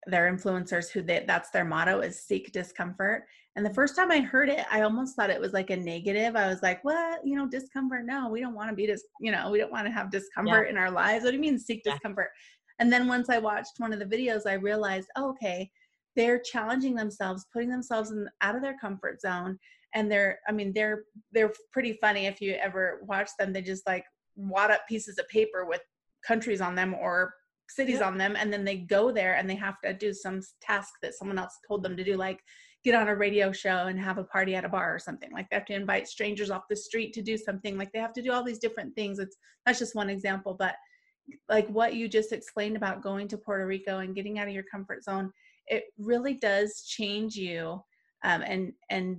they're 0.06 0.32
influencers 0.32 0.90
who 0.90 1.02
they, 1.02 1.24
that's 1.28 1.50
their 1.50 1.66
motto 1.66 2.02
is 2.02 2.20
seek 2.20 2.52
discomfort. 2.52 3.26
And 3.56 3.66
the 3.66 3.74
first 3.74 3.96
time 3.96 4.12
I 4.12 4.20
heard 4.20 4.48
it, 4.48 4.66
I 4.72 4.82
almost 4.82 5.16
thought 5.16 5.32
it 5.32 5.42
was 5.42 5.54
like 5.54 5.72
a 5.72 5.76
negative. 5.76 6.36
I 6.36 6.48
was 6.48 6.62
like, 6.62 6.84
what? 6.84 7.26
You 7.26 7.36
know, 7.36 7.48
discomfort? 7.48 8.06
No, 8.06 8.30
we 8.30 8.42
don't 8.42 8.56
want 8.56 8.70
to 8.70 8.76
be 8.76 8.86
dis, 8.86 9.04
you 9.20 9.32
know, 9.32 9.50
we 9.50 9.58
don't 9.58 9.72
want 9.72 9.88
to 9.88 9.92
have 9.92 10.12
discomfort 10.12 10.68
yeah. 10.68 10.72
in 10.72 10.78
our 10.78 10.92
lives. 10.92 11.24
What 11.24 11.32
do 11.32 11.38
you 11.38 11.42
mean 11.42 11.60
seek 11.60 11.82
yeah. 11.86 11.94
discomfort? 11.94 12.30
And 12.80 12.94
then 12.94 13.08
once 13.08 13.30
I 13.30 13.40
watched 13.40 13.74
one 13.80 13.92
of 13.92 14.00
the 14.00 14.06
videos, 14.06 14.48
I 14.48 14.54
realized, 14.54 15.10
oh, 15.16 15.30
okay, 15.32 15.70
they're 16.16 16.40
challenging 16.40 16.96
themselves, 16.96 17.46
putting 17.52 17.70
themselves 17.70 18.12
in, 18.12 18.28
out 18.42 18.56
of 18.56 18.62
their 18.62 18.78
comfort 18.78 19.22
zone 19.22 19.58
and 19.94 20.12
they're 20.12 20.40
i 20.48 20.52
mean 20.52 20.72
they're 20.74 21.04
they're 21.32 21.54
pretty 21.72 21.94
funny 21.94 22.26
if 22.26 22.42
you 22.42 22.54
ever 22.54 23.02
watch 23.06 23.30
them. 23.40 23.54
They 23.54 23.62
just 23.62 23.86
like 23.88 24.06
wad 24.36 24.72
up 24.72 24.88
pieces 24.88 25.18
of 25.18 25.28
paper 25.30 25.66
with 25.66 25.82
countries 26.26 26.62
on 26.62 26.76
them 26.76 26.94
or 26.94 27.34
cities 27.70 28.00
yep. 28.00 28.08
on 28.08 28.18
them 28.18 28.36
and 28.38 28.52
then 28.52 28.66
they 28.66 28.78
go 28.78 29.12
there 29.12 29.36
and 29.36 29.50
they 29.50 29.56
have 29.56 29.80
to 29.82 29.94
do 29.94 30.14
some 30.14 30.42
task 30.62 30.90
that 31.02 31.14
someone 31.14 31.40
else 31.40 31.58
told 31.66 31.84
them 31.84 31.96
to 31.96 32.04
do 32.04 32.18
like 32.18 32.42
get 32.84 32.96
on 32.96 33.08
a 33.08 33.16
radio 33.16 33.52
show 33.52 33.88
and 33.88 34.00
have 34.00 34.18
a 34.18 34.24
party 34.26 34.56
at 34.56 34.66
a 34.66 34.70
bar 34.70 34.94
or 34.94 35.00
something. 35.00 35.32
Like 35.32 35.50
they 35.50 35.56
have 35.56 35.66
to 35.68 35.74
invite 35.74 36.08
strangers 36.08 36.50
off 36.50 36.64
the 36.70 36.76
street 36.76 37.14
to 37.14 37.22
do 37.22 37.38
something. 37.38 37.78
Like 37.78 37.92
they 37.94 38.00
have 38.00 38.14
to 38.14 38.22
do 38.22 38.32
all 38.32 38.44
these 38.44 38.60
different 38.60 38.96
things. 38.96 39.20
It's 39.20 39.38
that's 39.66 39.80
just 39.80 39.96
one 39.96 40.10
example 40.10 40.56
but 40.58 40.76
like 41.50 41.68
what 41.70 41.94
you 41.94 42.08
just 42.08 42.32
explained 42.32 42.76
about 42.76 43.04
going 43.04 43.28
to 43.28 43.38
puerto 43.38 43.66
rico 43.66 44.00
and 44.00 44.16
getting 44.16 44.40
out 44.40 44.48
of 44.48 44.54
your 44.54 44.64
comfort 44.64 45.04
zone 45.04 45.32
it 45.68 45.84
really 45.98 46.34
does 46.34 46.84
change 46.88 47.36
you 47.36 47.80
um, 48.24 48.44
and 48.46 48.74
and 48.90 49.18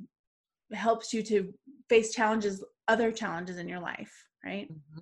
helps 0.74 1.12
you 1.12 1.22
to 1.22 1.52
face 1.88 2.14
challenges 2.14 2.64
other 2.88 3.12
challenges 3.12 3.58
in 3.58 3.68
your 3.68 3.80
life 3.80 4.12
right 4.44 4.70
mm-hmm. 4.70 5.00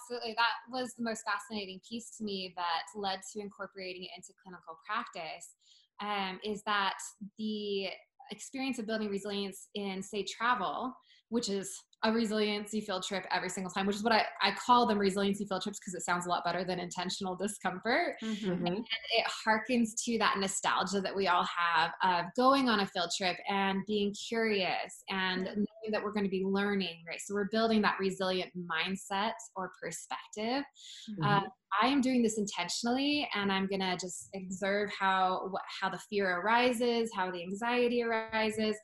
absolutely 0.00 0.34
that 0.36 0.54
was 0.70 0.94
the 0.96 1.04
most 1.04 1.22
fascinating 1.24 1.80
piece 1.88 2.16
to 2.16 2.24
me 2.24 2.52
that 2.56 2.82
led 2.94 3.20
to 3.32 3.40
incorporating 3.40 4.04
it 4.04 4.10
into 4.16 4.32
clinical 4.42 4.78
practice 4.86 5.54
um, 6.00 6.40
is 6.44 6.62
that 6.66 6.94
the 7.38 7.88
experience 8.30 8.78
of 8.78 8.86
building 8.86 9.08
resilience 9.08 9.68
in 9.74 10.02
say 10.02 10.24
travel 10.24 10.92
which 11.28 11.48
is 11.48 11.74
a 12.04 12.12
resiliency 12.12 12.80
field 12.80 13.04
trip 13.04 13.24
every 13.30 13.48
single 13.48 13.70
time, 13.70 13.86
which 13.86 13.96
is 13.96 14.02
what 14.02 14.12
I, 14.12 14.24
I 14.42 14.52
call 14.52 14.86
them 14.86 14.98
resiliency 14.98 15.44
field 15.44 15.62
trips 15.62 15.78
because 15.78 15.94
it 15.94 16.02
sounds 16.02 16.26
a 16.26 16.28
lot 16.28 16.44
better 16.44 16.64
than 16.64 16.80
intentional 16.80 17.36
discomfort. 17.36 18.16
Mm-hmm. 18.22 18.66
And 18.66 18.84
it 19.12 19.26
harkens 19.46 19.90
to 20.04 20.18
that 20.18 20.38
nostalgia 20.38 21.00
that 21.00 21.14
we 21.14 21.28
all 21.28 21.46
have 21.56 21.92
of 22.02 22.26
going 22.36 22.68
on 22.68 22.80
a 22.80 22.86
field 22.86 23.10
trip 23.16 23.36
and 23.48 23.80
being 23.86 24.12
curious 24.28 25.04
and 25.10 25.44
knowing 25.44 25.92
that 25.92 26.02
we're 26.02 26.12
going 26.12 26.24
to 26.24 26.30
be 26.30 26.44
learning, 26.44 27.02
right? 27.06 27.20
So 27.20 27.34
we're 27.34 27.48
building 27.52 27.82
that 27.82 27.96
resilient 28.00 28.50
mindset 28.56 29.32
or 29.54 29.70
perspective. 29.80 30.64
Mm-hmm. 31.10 31.24
Uh, 31.24 31.40
I 31.80 31.86
am 31.86 32.00
doing 32.00 32.22
this 32.22 32.36
intentionally 32.36 33.28
and 33.34 33.50
I'm 33.50 33.66
going 33.66 33.80
to 33.80 33.96
just 33.98 34.28
observe 34.36 34.90
how 34.98 35.48
what, 35.50 35.62
how 35.80 35.88
the 35.88 36.00
fear 36.10 36.40
arises, 36.40 37.10
how 37.14 37.30
the 37.30 37.42
anxiety 37.42 38.02
arises, 38.02 38.76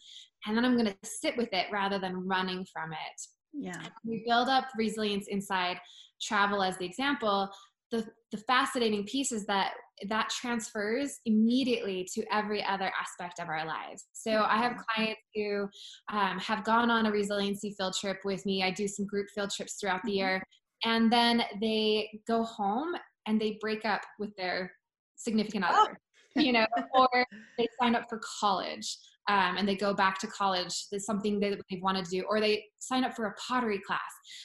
and 0.47 0.57
then 0.57 0.65
I'm 0.65 0.77
going 0.77 0.87
to 0.87 0.97
sit 1.05 1.37
with 1.37 1.53
it 1.53 1.67
rather 1.73 1.99
than 1.99 2.27
running 2.27 2.67
from 2.73 2.93
it. 2.93 3.21
Yeah. 3.53 3.81
we 4.05 4.25
build 4.27 4.49
up 4.49 4.67
resilience 4.77 5.27
inside 5.29 5.79
travel 6.21 6.63
as 6.63 6.77
the 6.79 6.85
example. 6.85 7.49
The, 7.91 8.07
the 8.31 8.39
fascinating 8.39 9.05
piece 9.05 9.33
is 9.33 9.47
that 9.47 9.73
that 10.09 10.31
transfers 10.31 11.19
immediately 11.25 12.07
to 12.15 12.25
every 12.33 12.63
other 12.63 12.93
aspect 13.01 13.41
of 13.41 13.49
our 13.49 13.67
lives. 13.67 14.07
So 14.13 14.45
I 14.47 14.59
have 14.59 14.77
clients 14.77 15.21
who 15.35 15.69
um, 16.13 16.39
have 16.39 16.63
gone 16.65 16.91
on 16.91 17.07
a 17.07 17.11
resiliency 17.11 17.75
field 17.77 17.97
trip 18.01 18.19
with 18.25 18.45
me. 18.47 18.63
I 18.63 18.71
do 18.71 18.87
some 18.87 19.07
group 19.07 19.27
field 19.35 19.51
trips 19.51 19.77
throughout 19.81 20.03
the 20.05 20.11
mm-hmm. 20.11 20.19
year, 20.19 20.43
and 20.85 21.11
then 21.11 21.43
they 21.61 22.21
go 22.29 22.45
home 22.45 22.95
and 23.27 23.41
they 23.41 23.59
break 23.61 23.85
up 23.85 24.03
with 24.19 24.35
their 24.37 24.71
significant 25.17 25.65
oh. 25.69 25.83
other. 25.83 25.99
Oh. 26.37 26.41
you 26.41 26.53
know, 26.53 26.67
or 26.95 27.27
they 27.57 27.67
sign 27.81 27.95
up 27.95 28.05
for 28.09 28.21
college 28.41 28.99
um, 29.29 29.57
and 29.57 29.69
they 29.69 29.77
go 29.77 29.95
back 29.95 30.19
to 30.19 30.27
college 30.27 30.87
there's 30.91 31.07
something 31.07 31.39
that 31.39 31.61
they 31.71 31.79
want 31.81 32.03
to 32.03 32.11
do 32.11 32.25
or 32.29 32.41
they 32.41 32.65
sign 32.79 33.05
up 33.05 33.15
for 33.15 33.27
a 33.27 33.35
pottery 33.35 33.81
class 33.87 34.01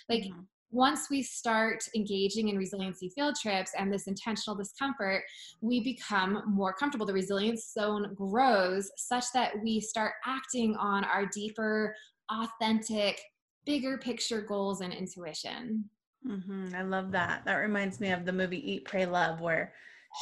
like 0.10 0.24
mm-hmm. 0.24 0.42
once 0.72 1.08
we 1.10 1.24
start 1.24 1.84
engaging 1.96 2.50
in 2.50 2.58
resiliency 2.58 3.10
field 3.16 3.36
trips 3.42 3.72
and 3.78 3.92
this 3.92 4.08
intentional 4.08 4.56
discomfort 4.56 5.24
we 5.62 5.82
become 5.82 6.44
more 6.48 6.74
comfortable 6.74 7.06
the 7.06 7.14
resilience 7.14 7.72
zone 7.74 8.14
grows 8.16 8.92
such 8.98 9.26
that 9.34 9.54
we 9.64 9.80
start 9.80 10.14
acting 10.26 10.76
on 10.76 11.04
our 11.06 11.26
deeper 11.34 11.96
authentic 12.30 13.22
bigger 13.66 13.98
picture 13.98 14.42
goals 14.42 14.82
and 14.82 14.94
intuition 14.94 15.84
mm-hmm. 16.28 16.76
i 16.76 16.82
love 16.82 17.12
that 17.12 17.44
that 17.46 17.56
reminds 17.56 18.00
me 18.00 18.12
of 18.12 18.26
the 18.26 18.34
movie 18.34 18.72
eat 18.72 18.86
pray 18.86 19.06
love 19.06 19.40
where 19.40 19.74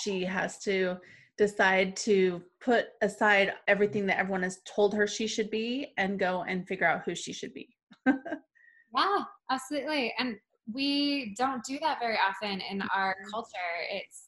she 0.01 0.23
has 0.23 0.57
to 0.59 0.97
decide 1.37 1.95
to 1.95 2.41
put 2.59 2.87
aside 3.01 3.53
everything 3.67 4.05
that 4.05 4.19
everyone 4.19 4.43
has 4.43 4.59
told 4.65 4.93
her 4.93 5.07
she 5.07 5.27
should 5.27 5.49
be 5.49 5.93
and 5.97 6.19
go 6.19 6.43
and 6.47 6.67
figure 6.67 6.87
out 6.87 7.01
who 7.05 7.15
she 7.15 7.33
should 7.33 7.53
be. 7.53 7.69
yeah, 8.05 9.23
absolutely. 9.49 10.13
And 10.19 10.35
we 10.71 11.33
don't 11.37 11.63
do 11.63 11.79
that 11.81 11.99
very 11.99 12.17
often 12.17 12.61
in 12.61 12.81
our 12.95 13.15
culture. 13.31 13.49
It's 13.91 14.25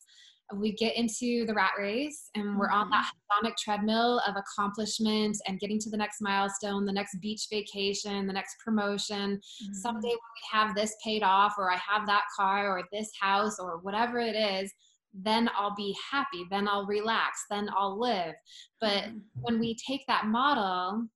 we 0.55 0.73
get 0.73 0.95
into 0.95 1.45
the 1.45 1.53
rat 1.53 1.71
race 1.79 2.29
and 2.35 2.59
we're 2.59 2.69
on 2.69 2.89
that 2.89 3.05
Mm-hmm. 3.05 3.47
hedonic 3.47 3.57
treadmill 3.57 4.19
of 4.27 4.35
accomplishment 4.35 5.37
and 5.47 5.59
getting 5.59 5.79
to 5.79 5.89
the 5.89 5.97
next 5.97 6.21
milestone, 6.21 6.85
the 6.85 6.91
next 6.91 7.19
beach 7.21 7.47
vacation, 7.49 8.27
the 8.27 8.33
next 8.33 8.57
promotion. 8.63 9.37
Mm-hmm. 9.37 9.73
Someday 9.73 10.09
when 10.09 10.13
we 10.13 10.43
have 10.51 10.75
this 10.75 10.95
paid 11.03 11.23
off, 11.23 11.55
or 11.57 11.71
I 11.71 11.77
have 11.77 12.05
that 12.07 12.23
car, 12.37 12.77
or 12.77 12.83
this 12.91 13.09
house, 13.19 13.57
or 13.59 13.79
whatever 13.79 14.19
it 14.19 14.35
is, 14.35 14.71
then 15.13 15.49
I'll 15.55 15.75
be 15.75 15.95
happy. 16.11 16.45
Then 16.49 16.67
I'll 16.67 16.85
relax. 16.85 17.45
Then 17.49 17.69
I'll 17.75 17.99
live. 17.99 18.33
But 18.81 19.03
Mhm. 19.05 19.21
when 19.35 19.59
we 19.59 19.75
take 19.75 20.05
that 20.07 20.25
model, 20.25 21.07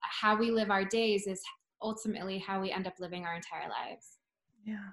how 0.00 0.36
we 0.36 0.50
live 0.50 0.70
our 0.70 0.84
days 0.84 1.26
is 1.26 1.42
ultimately 1.82 2.38
how 2.38 2.60
we 2.60 2.70
end 2.70 2.86
up 2.86 2.94
living 3.00 3.24
our 3.24 3.34
entire 3.34 3.68
lives. 3.68 4.18
yeah. 4.64 4.90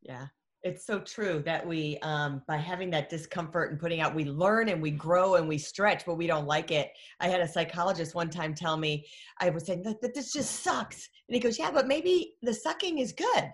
Yeah. 0.00 0.28
It's 0.62 0.84
so 0.86 0.98
true 1.00 1.40
that 1.44 1.64
we, 1.64 1.98
um, 1.98 2.42
by 2.48 2.56
having 2.56 2.90
that 2.90 3.08
discomfort 3.10 3.70
and 3.70 3.78
putting 3.78 4.00
out, 4.00 4.14
we 4.14 4.24
learn 4.24 4.70
and 4.70 4.80
we 4.82 4.90
grow 4.90 5.34
and 5.36 5.46
we 5.46 5.58
stretch, 5.58 6.04
but 6.06 6.14
we 6.14 6.26
don't 6.26 6.46
like 6.46 6.70
it. 6.70 6.90
I 7.20 7.28
had 7.28 7.40
a 7.40 7.46
psychologist 7.46 8.14
one 8.14 8.30
time 8.30 8.54
tell 8.54 8.76
me, 8.76 9.06
I 9.38 9.50
was 9.50 9.66
saying 9.66 9.82
that, 9.82 10.00
that 10.00 10.14
this 10.14 10.32
just 10.32 10.60
sucks. 10.64 11.08
And 11.28 11.34
he 11.34 11.40
goes, 11.40 11.58
Yeah, 11.58 11.70
but 11.70 11.86
maybe 11.86 12.34
the 12.42 12.54
sucking 12.54 12.98
is 12.98 13.12
good, 13.12 13.52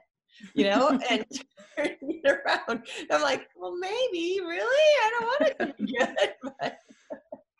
you 0.54 0.64
know? 0.70 0.88
and 1.10 1.26
turning 1.76 2.20
it 2.22 2.30
around. 2.30 2.84
I'm 3.10 3.22
like, 3.22 3.48
Well, 3.56 3.76
maybe, 3.78 4.40
really? 4.40 4.64
I 5.04 5.10
don't 5.10 5.24
want 5.24 5.42
it 5.42 5.58
to 5.58 5.84
be 5.84 5.92
good. 5.98 6.34
But 6.42 6.78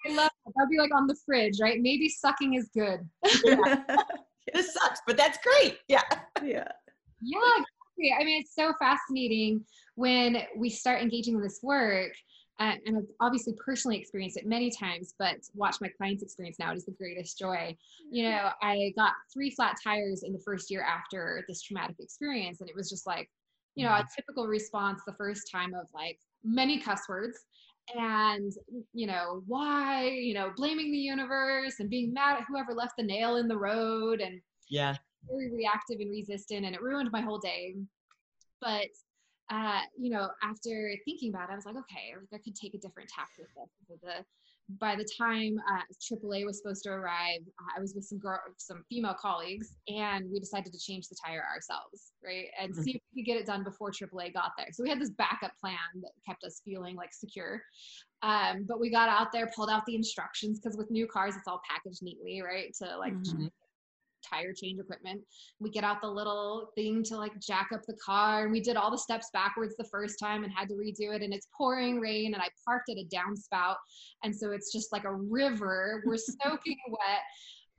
I 0.06 0.14
love 0.14 0.30
it. 0.47 0.52
That'd 0.56 0.71
be 0.71 0.78
like 0.78 0.94
on 0.94 1.06
the 1.06 1.16
fridge, 1.25 1.59
right? 1.61 1.80
Maybe 1.80 2.09
sucking 2.09 2.54
is 2.54 2.71
good. 2.75 3.00
this 4.52 4.75
sucks, 4.75 5.00
but 5.06 5.16
that's 5.16 5.38
great. 5.38 5.78
Yeah. 5.88 6.02
yeah. 6.42 6.68
Yeah, 7.21 7.38
exactly. 7.56 8.14
I 8.18 8.25
mean, 8.25 8.40
it's 8.40 8.54
so 8.54 8.73
fascinating 8.78 9.64
when 9.94 10.42
we 10.56 10.71
start 10.71 11.00
engaging 11.00 11.35
in 11.37 11.42
this 11.42 11.61
work. 11.62 12.12
Uh, 12.61 12.75
and 12.87 12.97
I've 12.97 13.09
obviously 13.21 13.54
personally 13.64 13.99
experienced 13.99 14.37
it 14.37 14.47
many 14.47 14.71
times, 14.71 15.14
but 15.18 15.37
watch 15.54 15.76
my 15.80 15.88
clients 15.88 16.23
experience 16.23 16.56
now. 16.61 16.71
It 16.71 16.76
is 16.76 16.85
the 16.85 16.92
greatest 16.92 17.37
joy. 17.37 17.76
You 18.11 18.30
know, 18.30 18.50
I 18.62 18.92
got 18.97 19.12
three 19.33 19.50
flat 19.50 19.76
tires 19.83 20.23
in 20.23 20.33
the 20.33 20.38
first 20.38 20.71
year 20.71 20.83
after 20.83 21.44
this 21.49 21.62
traumatic 21.62 21.97
experience. 21.99 22.61
And 22.61 22.71
it 22.71 22.76
was 22.76 22.88
just 22.88 23.06
like, 23.09 23.28
you 23.75 23.85
know, 23.85 23.93
a 23.93 24.04
typical 24.14 24.47
response 24.47 25.02
the 25.07 25.14
first 25.14 25.50
time 25.50 25.75
of 25.75 25.87
like 25.95 26.19
many 26.45 26.78
cuss 26.81 27.02
words 27.09 27.38
and, 27.95 28.52
you 28.93 29.07
know, 29.07 29.43
why, 29.47 30.07
you 30.09 30.35
know, 30.35 30.52
blaming 30.57 30.90
the 30.93 30.99
universe 30.99 31.81
and 31.81 31.90
being 31.90 32.12
mad 32.12 32.38
at 32.38 32.45
whoever 32.49 32.73
left 32.73 32.95
the 32.97 33.04
nail 33.04 33.37
in 33.37 33.49
the 33.49 33.57
road 33.57 34.21
and 34.21 34.40
Yeah. 34.69 34.97
very 35.28 35.50
reactive 35.52 36.00
and 36.00 36.11
resistant 36.11 36.64
and 36.64 36.75
it 36.75 36.83
ruined 36.83 37.11
my 37.12 37.21
whole 37.21 37.38
day. 37.38 37.75
But 38.61 38.88
uh, 39.50 39.83
you 39.99 40.11
know 40.11 40.31
after 40.43 40.95
thinking 41.04 41.28
about 41.28 41.50
it 41.50 41.52
i 41.52 41.57
was 41.57 41.66
like 41.66 41.76
okay 41.76 42.14
i 42.33 42.38
could 42.38 42.54
take 42.54 42.75
a 42.75 42.78
different 42.78 43.09
tack 43.11 43.28
with 43.38 43.49
this. 43.54 44.00
The, 44.02 44.25
by 44.80 44.97
the 44.97 45.06
time 45.18 45.56
uh, 45.71 45.83
aaa 46.11 46.47
was 46.47 46.59
supposed 46.59 46.83
to 46.85 46.90
arrive 46.90 47.40
i 47.76 47.80
was 47.80 47.94
with 47.94 48.04
some 48.04 48.18
girl 48.18 48.40
some 48.56 48.83
female 48.88 49.14
colleagues 49.21 49.76
and 49.88 50.25
we 50.33 50.40
decided 50.40 50.73
to 50.73 50.78
change 50.78 51.06
the 51.09 51.16
tire 51.25 51.44
ourselves 51.52 52.12
right? 52.25 52.47
And 52.59 52.75
see 52.75 52.92
if 52.92 53.02
we 53.14 53.23
could 53.23 53.26
get 53.26 53.37
it 53.37 53.47
done 53.47 53.62
before 53.62 53.90
aaa 53.90 54.33
got 54.33 54.52
there. 54.56 54.68
So 54.73 54.83
we 54.83 54.88
had 54.88 55.00
this 55.00 55.11
backup 55.11 55.52
plan 55.61 55.76
that 56.02 56.12
kept 56.26 56.44
us 56.44 56.61
feeling 56.64 56.97
like 56.97 57.12
secure. 57.12 57.62
Um, 58.23 58.64
but 58.66 58.80
we 58.80 58.90
got 58.90 59.09
out 59.09 59.33
there 59.33 59.50
pulled 59.54 59.71
out 59.71 59.85
the 59.87 59.94
instructions 59.94 60.59
because 60.59 60.76
with 60.76 60.90
new 60.90 61.06
cars 61.06 61.37
it's 61.37 61.47
all 61.47 61.61
packaged 61.68 62.02
neatly 62.02 62.40
right 62.42 62.73
to 62.83 62.97
like 62.97 63.12
Mhm. 63.12 63.50
Tire 64.31 64.52
change 64.52 64.81
equipment. 64.81 65.21
We 65.61 65.71
get 65.71 65.85
out 65.85 66.00
the 66.00 66.09
little 66.09 66.71
thing 66.75 67.02
to 67.04 67.16
like 67.16 67.38
jack 67.40 67.69
up 67.73 67.83
the 67.87 67.97
car 68.04 68.45
and 68.45 68.52
we 68.52 68.61
did 68.61 68.76
all 68.76 68.90
the 68.90 68.99
steps 68.99 69.31
backwards 69.33 69.75
the 69.76 69.88
first 69.90 70.19
time 70.19 70.45
and 70.45 70.52
had 70.52 70.69
to 70.69 70.75
redo 70.75 71.14
it 71.14 71.23
and 71.23 71.33
it's 71.33 71.49
pouring 71.57 72.00
rain 72.00 72.35
and 72.35 72.43
I 72.43 72.49
parked 72.64 72.90
at 72.90 72.97
a 72.97 73.07
downspout 73.14 73.76
and 74.23 74.35
so 74.35 74.52
it's 74.52 74.73
just 74.73 74.93
like 74.93 75.04
a 75.04 75.14
river. 75.14 76.02
We're 76.07 76.16
soaking 76.43 76.78
wet 76.88 77.23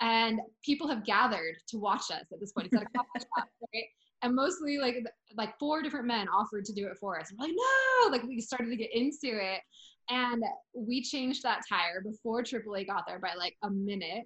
and 0.02 0.40
people 0.64 0.88
have 0.88 1.06
gathered 1.06 1.56
to 1.70 1.78
watch 1.78 2.12
us 2.12 2.25
at 2.32 2.40
this 2.40 2.52
point. 2.52 2.68
It's 2.68 2.75
at 2.75 2.84
a 2.84 2.98
coffee 2.98 3.25
shop, 3.38 3.48
right? 3.74 3.86
And 4.22 4.36
mostly 4.36 4.78
like 4.78 4.98
like 5.38 5.58
four 5.60 5.82
different 5.82 6.08
men 6.08 6.28
offered 6.30 6.66
to 6.66 6.74
do 6.74 6.88
it 6.88 6.98
for 7.00 7.20
us. 7.20 7.32
We're 7.38 7.48
like, 7.48 7.56
no, 7.56 8.10
like 8.10 8.24
we 8.24 8.42
started 8.42 8.70
to 8.70 8.75
get 8.75 8.94
into 8.94 9.14
it. 9.24 9.62
And 10.10 10.44
we 10.75 11.02
changed 11.02 11.44
that 11.44 11.62
tire 11.68 12.02
before 12.04 12.44
AAA 12.44 12.88
got 12.88 13.06
there 13.08 13.20
by 13.20 13.34
like 13.38 13.56
a 13.64 13.70
minute 13.70 14.25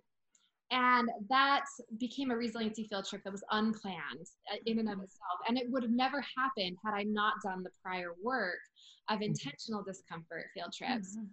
and 0.72 1.10
that 1.30 1.64
became 2.00 2.32
a 2.32 2.38
resiliency 2.38 2.86
field 2.88 3.06
trip 3.08 3.24
that 3.24 3.32
was 3.32 3.44
unplanned 3.52 4.28
uh, 4.54 4.58
in 4.66 4.80
and 4.80 4.90
of 4.90 5.00
itself. 5.00 5.40
And 5.48 5.58
it 5.58 5.66
would 5.70 5.84
have 5.84 5.92
never 5.92 6.24
happened 6.38 6.78
had 6.84 6.94
i 6.94 7.04
not 7.04 7.36
done 7.44 7.64
the 7.64 7.72
prior 7.82 8.14
work 8.24 8.60
of 9.10 9.22
intentional 9.22 9.84
discomfort 9.84 10.46
field 10.54 10.72
trips 10.78 11.18
Mhm. 11.18 11.28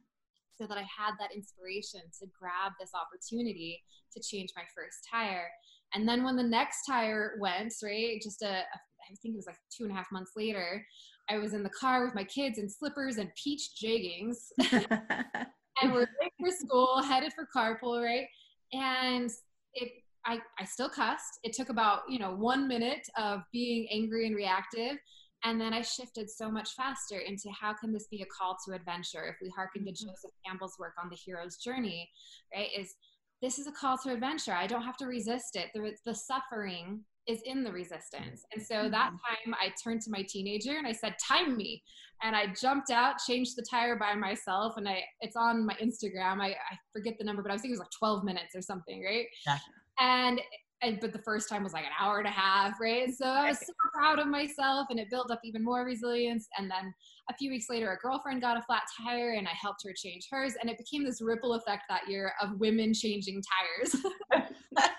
so 0.58 0.66
that 0.66 0.78
i 0.78 0.82
had 0.98 1.12
that 1.20 1.34
inspiration 1.34 2.00
to 2.18 2.26
grab 2.38 2.72
this 2.80 2.92
opportunity 2.94 3.82
to 4.12 4.20
change 4.22 4.50
my 4.56 4.64
first 4.74 5.06
tire. 5.10 5.50
And 5.94 6.08
then 6.08 6.24
when 6.24 6.36
the 6.36 6.42
next 6.42 6.84
tire 6.86 7.36
went 7.38 7.72
right 7.82 8.20
just 8.22 8.42
a, 8.42 8.46
a 8.60 8.78
I 9.08 9.14
think 9.22 9.34
it 9.34 9.36
was 9.36 9.46
like 9.46 9.58
two 9.70 9.84
and 9.84 9.92
a 9.92 9.94
half 9.94 10.10
months 10.10 10.32
later 10.36 10.84
i 11.30 11.38
was 11.38 11.52
in 11.54 11.62
the 11.62 11.70
car 11.70 12.04
with 12.04 12.14
my 12.14 12.24
kids 12.24 12.58
in 12.58 12.68
slippers 12.68 13.18
and 13.18 13.30
peach 13.42 13.70
jeggings. 13.80 14.38
And 15.82 15.92
we're 15.92 16.08
late 16.22 16.32
for 16.40 16.50
school, 16.50 17.02
headed 17.02 17.34
for 17.34 17.46
carpool, 17.54 18.02
right? 18.02 18.26
And 18.72 19.30
it, 19.74 19.92
I, 20.24 20.40
I 20.58 20.64
still 20.64 20.88
cussed. 20.88 21.38
It 21.42 21.52
took 21.52 21.68
about, 21.68 22.02
you 22.08 22.18
know, 22.18 22.34
one 22.34 22.66
minute 22.66 23.06
of 23.16 23.42
being 23.52 23.86
angry 23.90 24.26
and 24.26 24.34
reactive. 24.34 24.96
And 25.44 25.60
then 25.60 25.72
I 25.72 25.82
shifted 25.82 26.28
so 26.28 26.50
much 26.50 26.70
faster 26.74 27.18
into 27.18 27.48
how 27.50 27.72
can 27.74 27.92
this 27.92 28.08
be 28.10 28.22
a 28.22 28.26
call 28.26 28.56
to 28.66 28.74
adventure? 28.74 29.24
If 29.24 29.36
we 29.40 29.50
hearken 29.50 29.84
to 29.84 29.92
Mhm. 29.92 29.94
Joseph 29.94 30.32
Campbell's 30.44 30.78
work 30.78 30.94
on 30.98 31.08
the 31.08 31.16
hero's 31.16 31.58
journey, 31.58 32.10
right? 32.52 32.70
Is 32.76 32.96
this 33.42 33.58
is 33.58 33.66
a 33.66 33.72
call 33.72 33.98
to 33.98 34.12
adventure. 34.12 34.54
I 34.54 34.66
don't 34.66 34.82
have 34.82 34.96
to 34.96 35.06
resist 35.06 35.56
it. 35.56 35.70
The, 35.74 35.94
the 36.06 36.14
suffering 36.14 37.04
is 37.26 37.40
in 37.44 37.64
the 37.64 37.72
resistance. 37.72 38.44
And 38.52 38.64
so 38.64 38.74
mm-hmm. 38.74 38.90
that 38.92 39.10
time 39.10 39.54
I 39.60 39.72
turned 39.82 40.02
to 40.02 40.10
my 40.10 40.24
teenager 40.28 40.76
and 40.78 40.86
I 40.86 40.92
said, 40.92 41.14
time 41.26 41.56
me. 41.56 41.82
And 42.22 42.34
I 42.34 42.46
jumped 42.60 42.90
out, 42.90 43.16
changed 43.26 43.56
the 43.56 43.64
tire 43.68 43.96
by 43.96 44.14
myself. 44.14 44.74
And 44.76 44.88
I, 44.88 45.02
it's 45.20 45.36
on 45.36 45.66
my 45.66 45.74
Instagram. 45.74 46.40
I, 46.40 46.48
I 46.50 46.78
forget 46.92 47.14
the 47.18 47.24
number, 47.24 47.42
but 47.42 47.50
I 47.50 47.54
was 47.54 47.62
thinking 47.62 47.76
it 47.76 47.78
was 47.78 47.86
like 47.86 47.98
12 47.98 48.24
minutes 48.24 48.54
or 48.54 48.62
something. 48.62 49.04
Right. 49.04 49.26
Yeah. 49.46 49.58
And, 49.98 50.40
and, 50.82 50.98
but 51.00 51.12
the 51.12 51.18
first 51.20 51.48
time 51.48 51.62
was 51.62 51.72
like 51.72 51.84
an 51.84 51.90
hour 52.00 52.18
and 52.18 52.26
a 52.26 52.30
half. 52.30 52.80
Right. 52.80 53.04
And 53.04 53.14
so 53.14 53.26
I 53.26 53.48
was 53.48 53.58
so 53.58 53.72
proud 53.92 54.18
of 54.18 54.28
myself 54.28 54.86
and 54.88 54.98
it 54.98 55.10
built 55.10 55.30
up 55.30 55.40
even 55.44 55.62
more 55.62 55.84
resilience. 55.84 56.48
And 56.58 56.70
then 56.70 56.94
a 57.28 57.34
few 57.34 57.50
weeks 57.50 57.66
later, 57.68 57.92
a 57.92 57.96
girlfriend 57.96 58.40
got 58.40 58.56
a 58.56 58.62
flat 58.62 58.82
tire 59.04 59.32
and 59.32 59.46
I 59.46 59.52
helped 59.60 59.80
her 59.84 59.92
change 59.94 60.28
hers. 60.30 60.54
And 60.60 60.70
it 60.70 60.78
became 60.78 61.04
this 61.04 61.20
ripple 61.20 61.54
effect 61.54 61.82
that 61.90 62.08
year 62.08 62.32
of 62.40 62.58
women 62.58 62.94
changing 62.94 63.42
tires. 63.42 63.96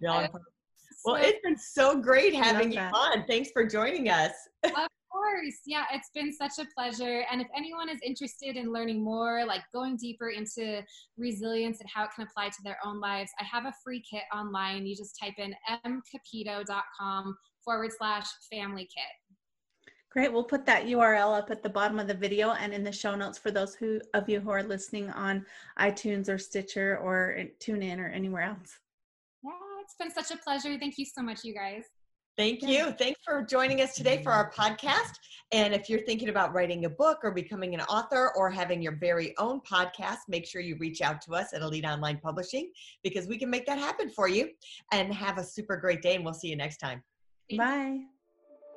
Yeah. 0.00 0.28
Well, 1.04 1.16
So- 1.16 1.22
it's 1.28 1.40
been 1.42 1.56
so 1.58 2.00
great 2.00 2.34
having 2.34 2.72
you 2.72 2.80
on. 2.80 3.24
Thanks 3.26 3.50
for 3.50 3.64
joining 3.64 4.08
us. 4.08 4.32
Of 4.64 4.88
course. 5.12 5.60
Yeah, 5.66 5.84
it's 5.92 6.10
been 6.14 6.32
such 6.32 6.52
a 6.60 6.66
pleasure. 6.74 7.24
And 7.30 7.40
if 7.40 7.48
anyone 7.56 7.88
is 7.88 7.98
interested 8.04 8.56
in 8.56 8.72
learning 8.72 9.02
more, 9.02 9.44
like 9.44 9.62
going 9.72 9.96
deeper 9.96 10.30
into 10.30 10.82
resilience 11.18 11.80
and 11.80 11.88
how 11.92 12.04
it 12.04 12.10
can 12.14 12.24
apply 12.26 12.48
to 12.48 12.62
their 12.62 12.78
own 12.84 13.00
lives, 13.00 13.30
I 13.40 13.44
have 13.44 13.64
a 13.66 13.72
free 13.84 14.02
kit 14.08 14.22
online. 14.34 14.86
You 14.86 14.94
just 14.96 15.18
type 15.20 15.34
in 15.38 15.54
mcapito.com 15.84 17.36
forward 17.64 17.90
slash 17.96 18.26
family 18.50 18.82
kit. 18.84 19.92
Great. 20.10 20.32
We'll 20.32 20.44
put 20.44 20.64
that 20.66 20.86
URL 20.86 21.36
up 21.36 21.50
at 21.50 21.62
the 21.62 21.68
bottom 21.68 21.98
of 21.98 22.08
the 22.08 22.14
video 22.14 22.52
and 22.52 22.72
in 22.72 22.82
the 22.82 22.92
show 22.92 23.14
notes 23.14 23.38
for 23.38 23.50
those 23.50 23.74
who 23.74 24.00
of 24.14 24.28
you 24.28 24.40
who 24.40 24.50
are 24.50 24.62
listening 24.62 25.10
on 25.10 25.44
iTunes 25.78 26.28
or 26.28 26.38
Stitcher 26.38 26.98
or 26.98 27.36
TuneIn 27.60 27.98
or 27.98 28.08
anywhere 28.08 28.42
else. 28.42 28.78
Yeah, 29.90 30.06
it's 30.06 30.14
been 30.14 30.24
such 30.24 30.36
a 30.36 30.42
pleasure. 30.42 30.78
Thank 30.78 30.98
you 30.98 31.04
so 31.04 31.22
much, 31.22 31.44
you 31.44 31.54
guys. 31.54 31.84
Thank 32.36 32.62
you. 32.62 32.92
Thanks 32.92 33.20
for 33.24 33.42
joining 33.42 33.80
us 33.82 33.94
today 33.94 34.22
for 34.22 34.32
our 34.32 34.50
podcast. 34.52 35.12
And 35.52 35.74
if 35.74 35.90
you're 35.90 36.00
thinking 36.00 36.28
about 36.28 36.54
writing 36.54 36.84
a 36.84 36.90
book 36.90 37.18
or 37.22 37.32
becoming 37.32 37.74
an 37.74 37.80
author 37.82 38.32
or 38.36 38.50
having 38.50 38.80
your 38.80 38.96
very 38.96 39.36
own 39.36 39.60
podcast, 39.60 40.18
make 40.28 40.46
sure 40.46 40.62
you 40.62 40.76
reach 40.78 41.02
out 41.02 41.20
to 41.22 41.34
us 41.34 41.52
at 41.52 41.60
Elite 41.60 41.84
Online 41.84 42.18
Publishing 42.18 42.70
because 43.02 43.26
we 43.26 43.36
can 43.36 43.50
make 43.50 43.66
that 43.66 43.78
happen 43.78 44.08
for 44.08 44.28
you. 44.28 44.48
And 44.92 45.12
have 45.12 45.38
a 45.38 45.44
super 45.44 45.76
great 45.76 46.02
day, 46.02 46.14
and 46.14 46.24
we'll 46.24 46.34
see 46.34 46.48
you 46.48 46.56
next 46.56 46.78
time. 46.78 47.02
Bye. 47.56 47.98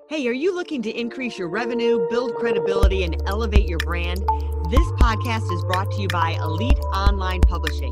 Hey, 0.10 0.28
are 0.28 0.34
you 0.34 0.54
looking 0.54 0.82
to 0.82 0.92
increase 0.92 1.38
your 1.38 1.48
revenue, 1.48 2.08
build 2.10 2.36
credibility, 2.36 3.04
and 3.04 3.22
elevate 3.28 3.70
your 3.70 3.80
brand? 3.80 4.20
This 4.70 4.88
podcast 5.00 5.52
is 5.54 5.64
brought 5.66 5.90
to 5.92 6.02
you 6.02 6.08
by 6.10 6.32
Elite 6.32 6.80
Online 6.94 7.40
Publishing, 7.42 7.92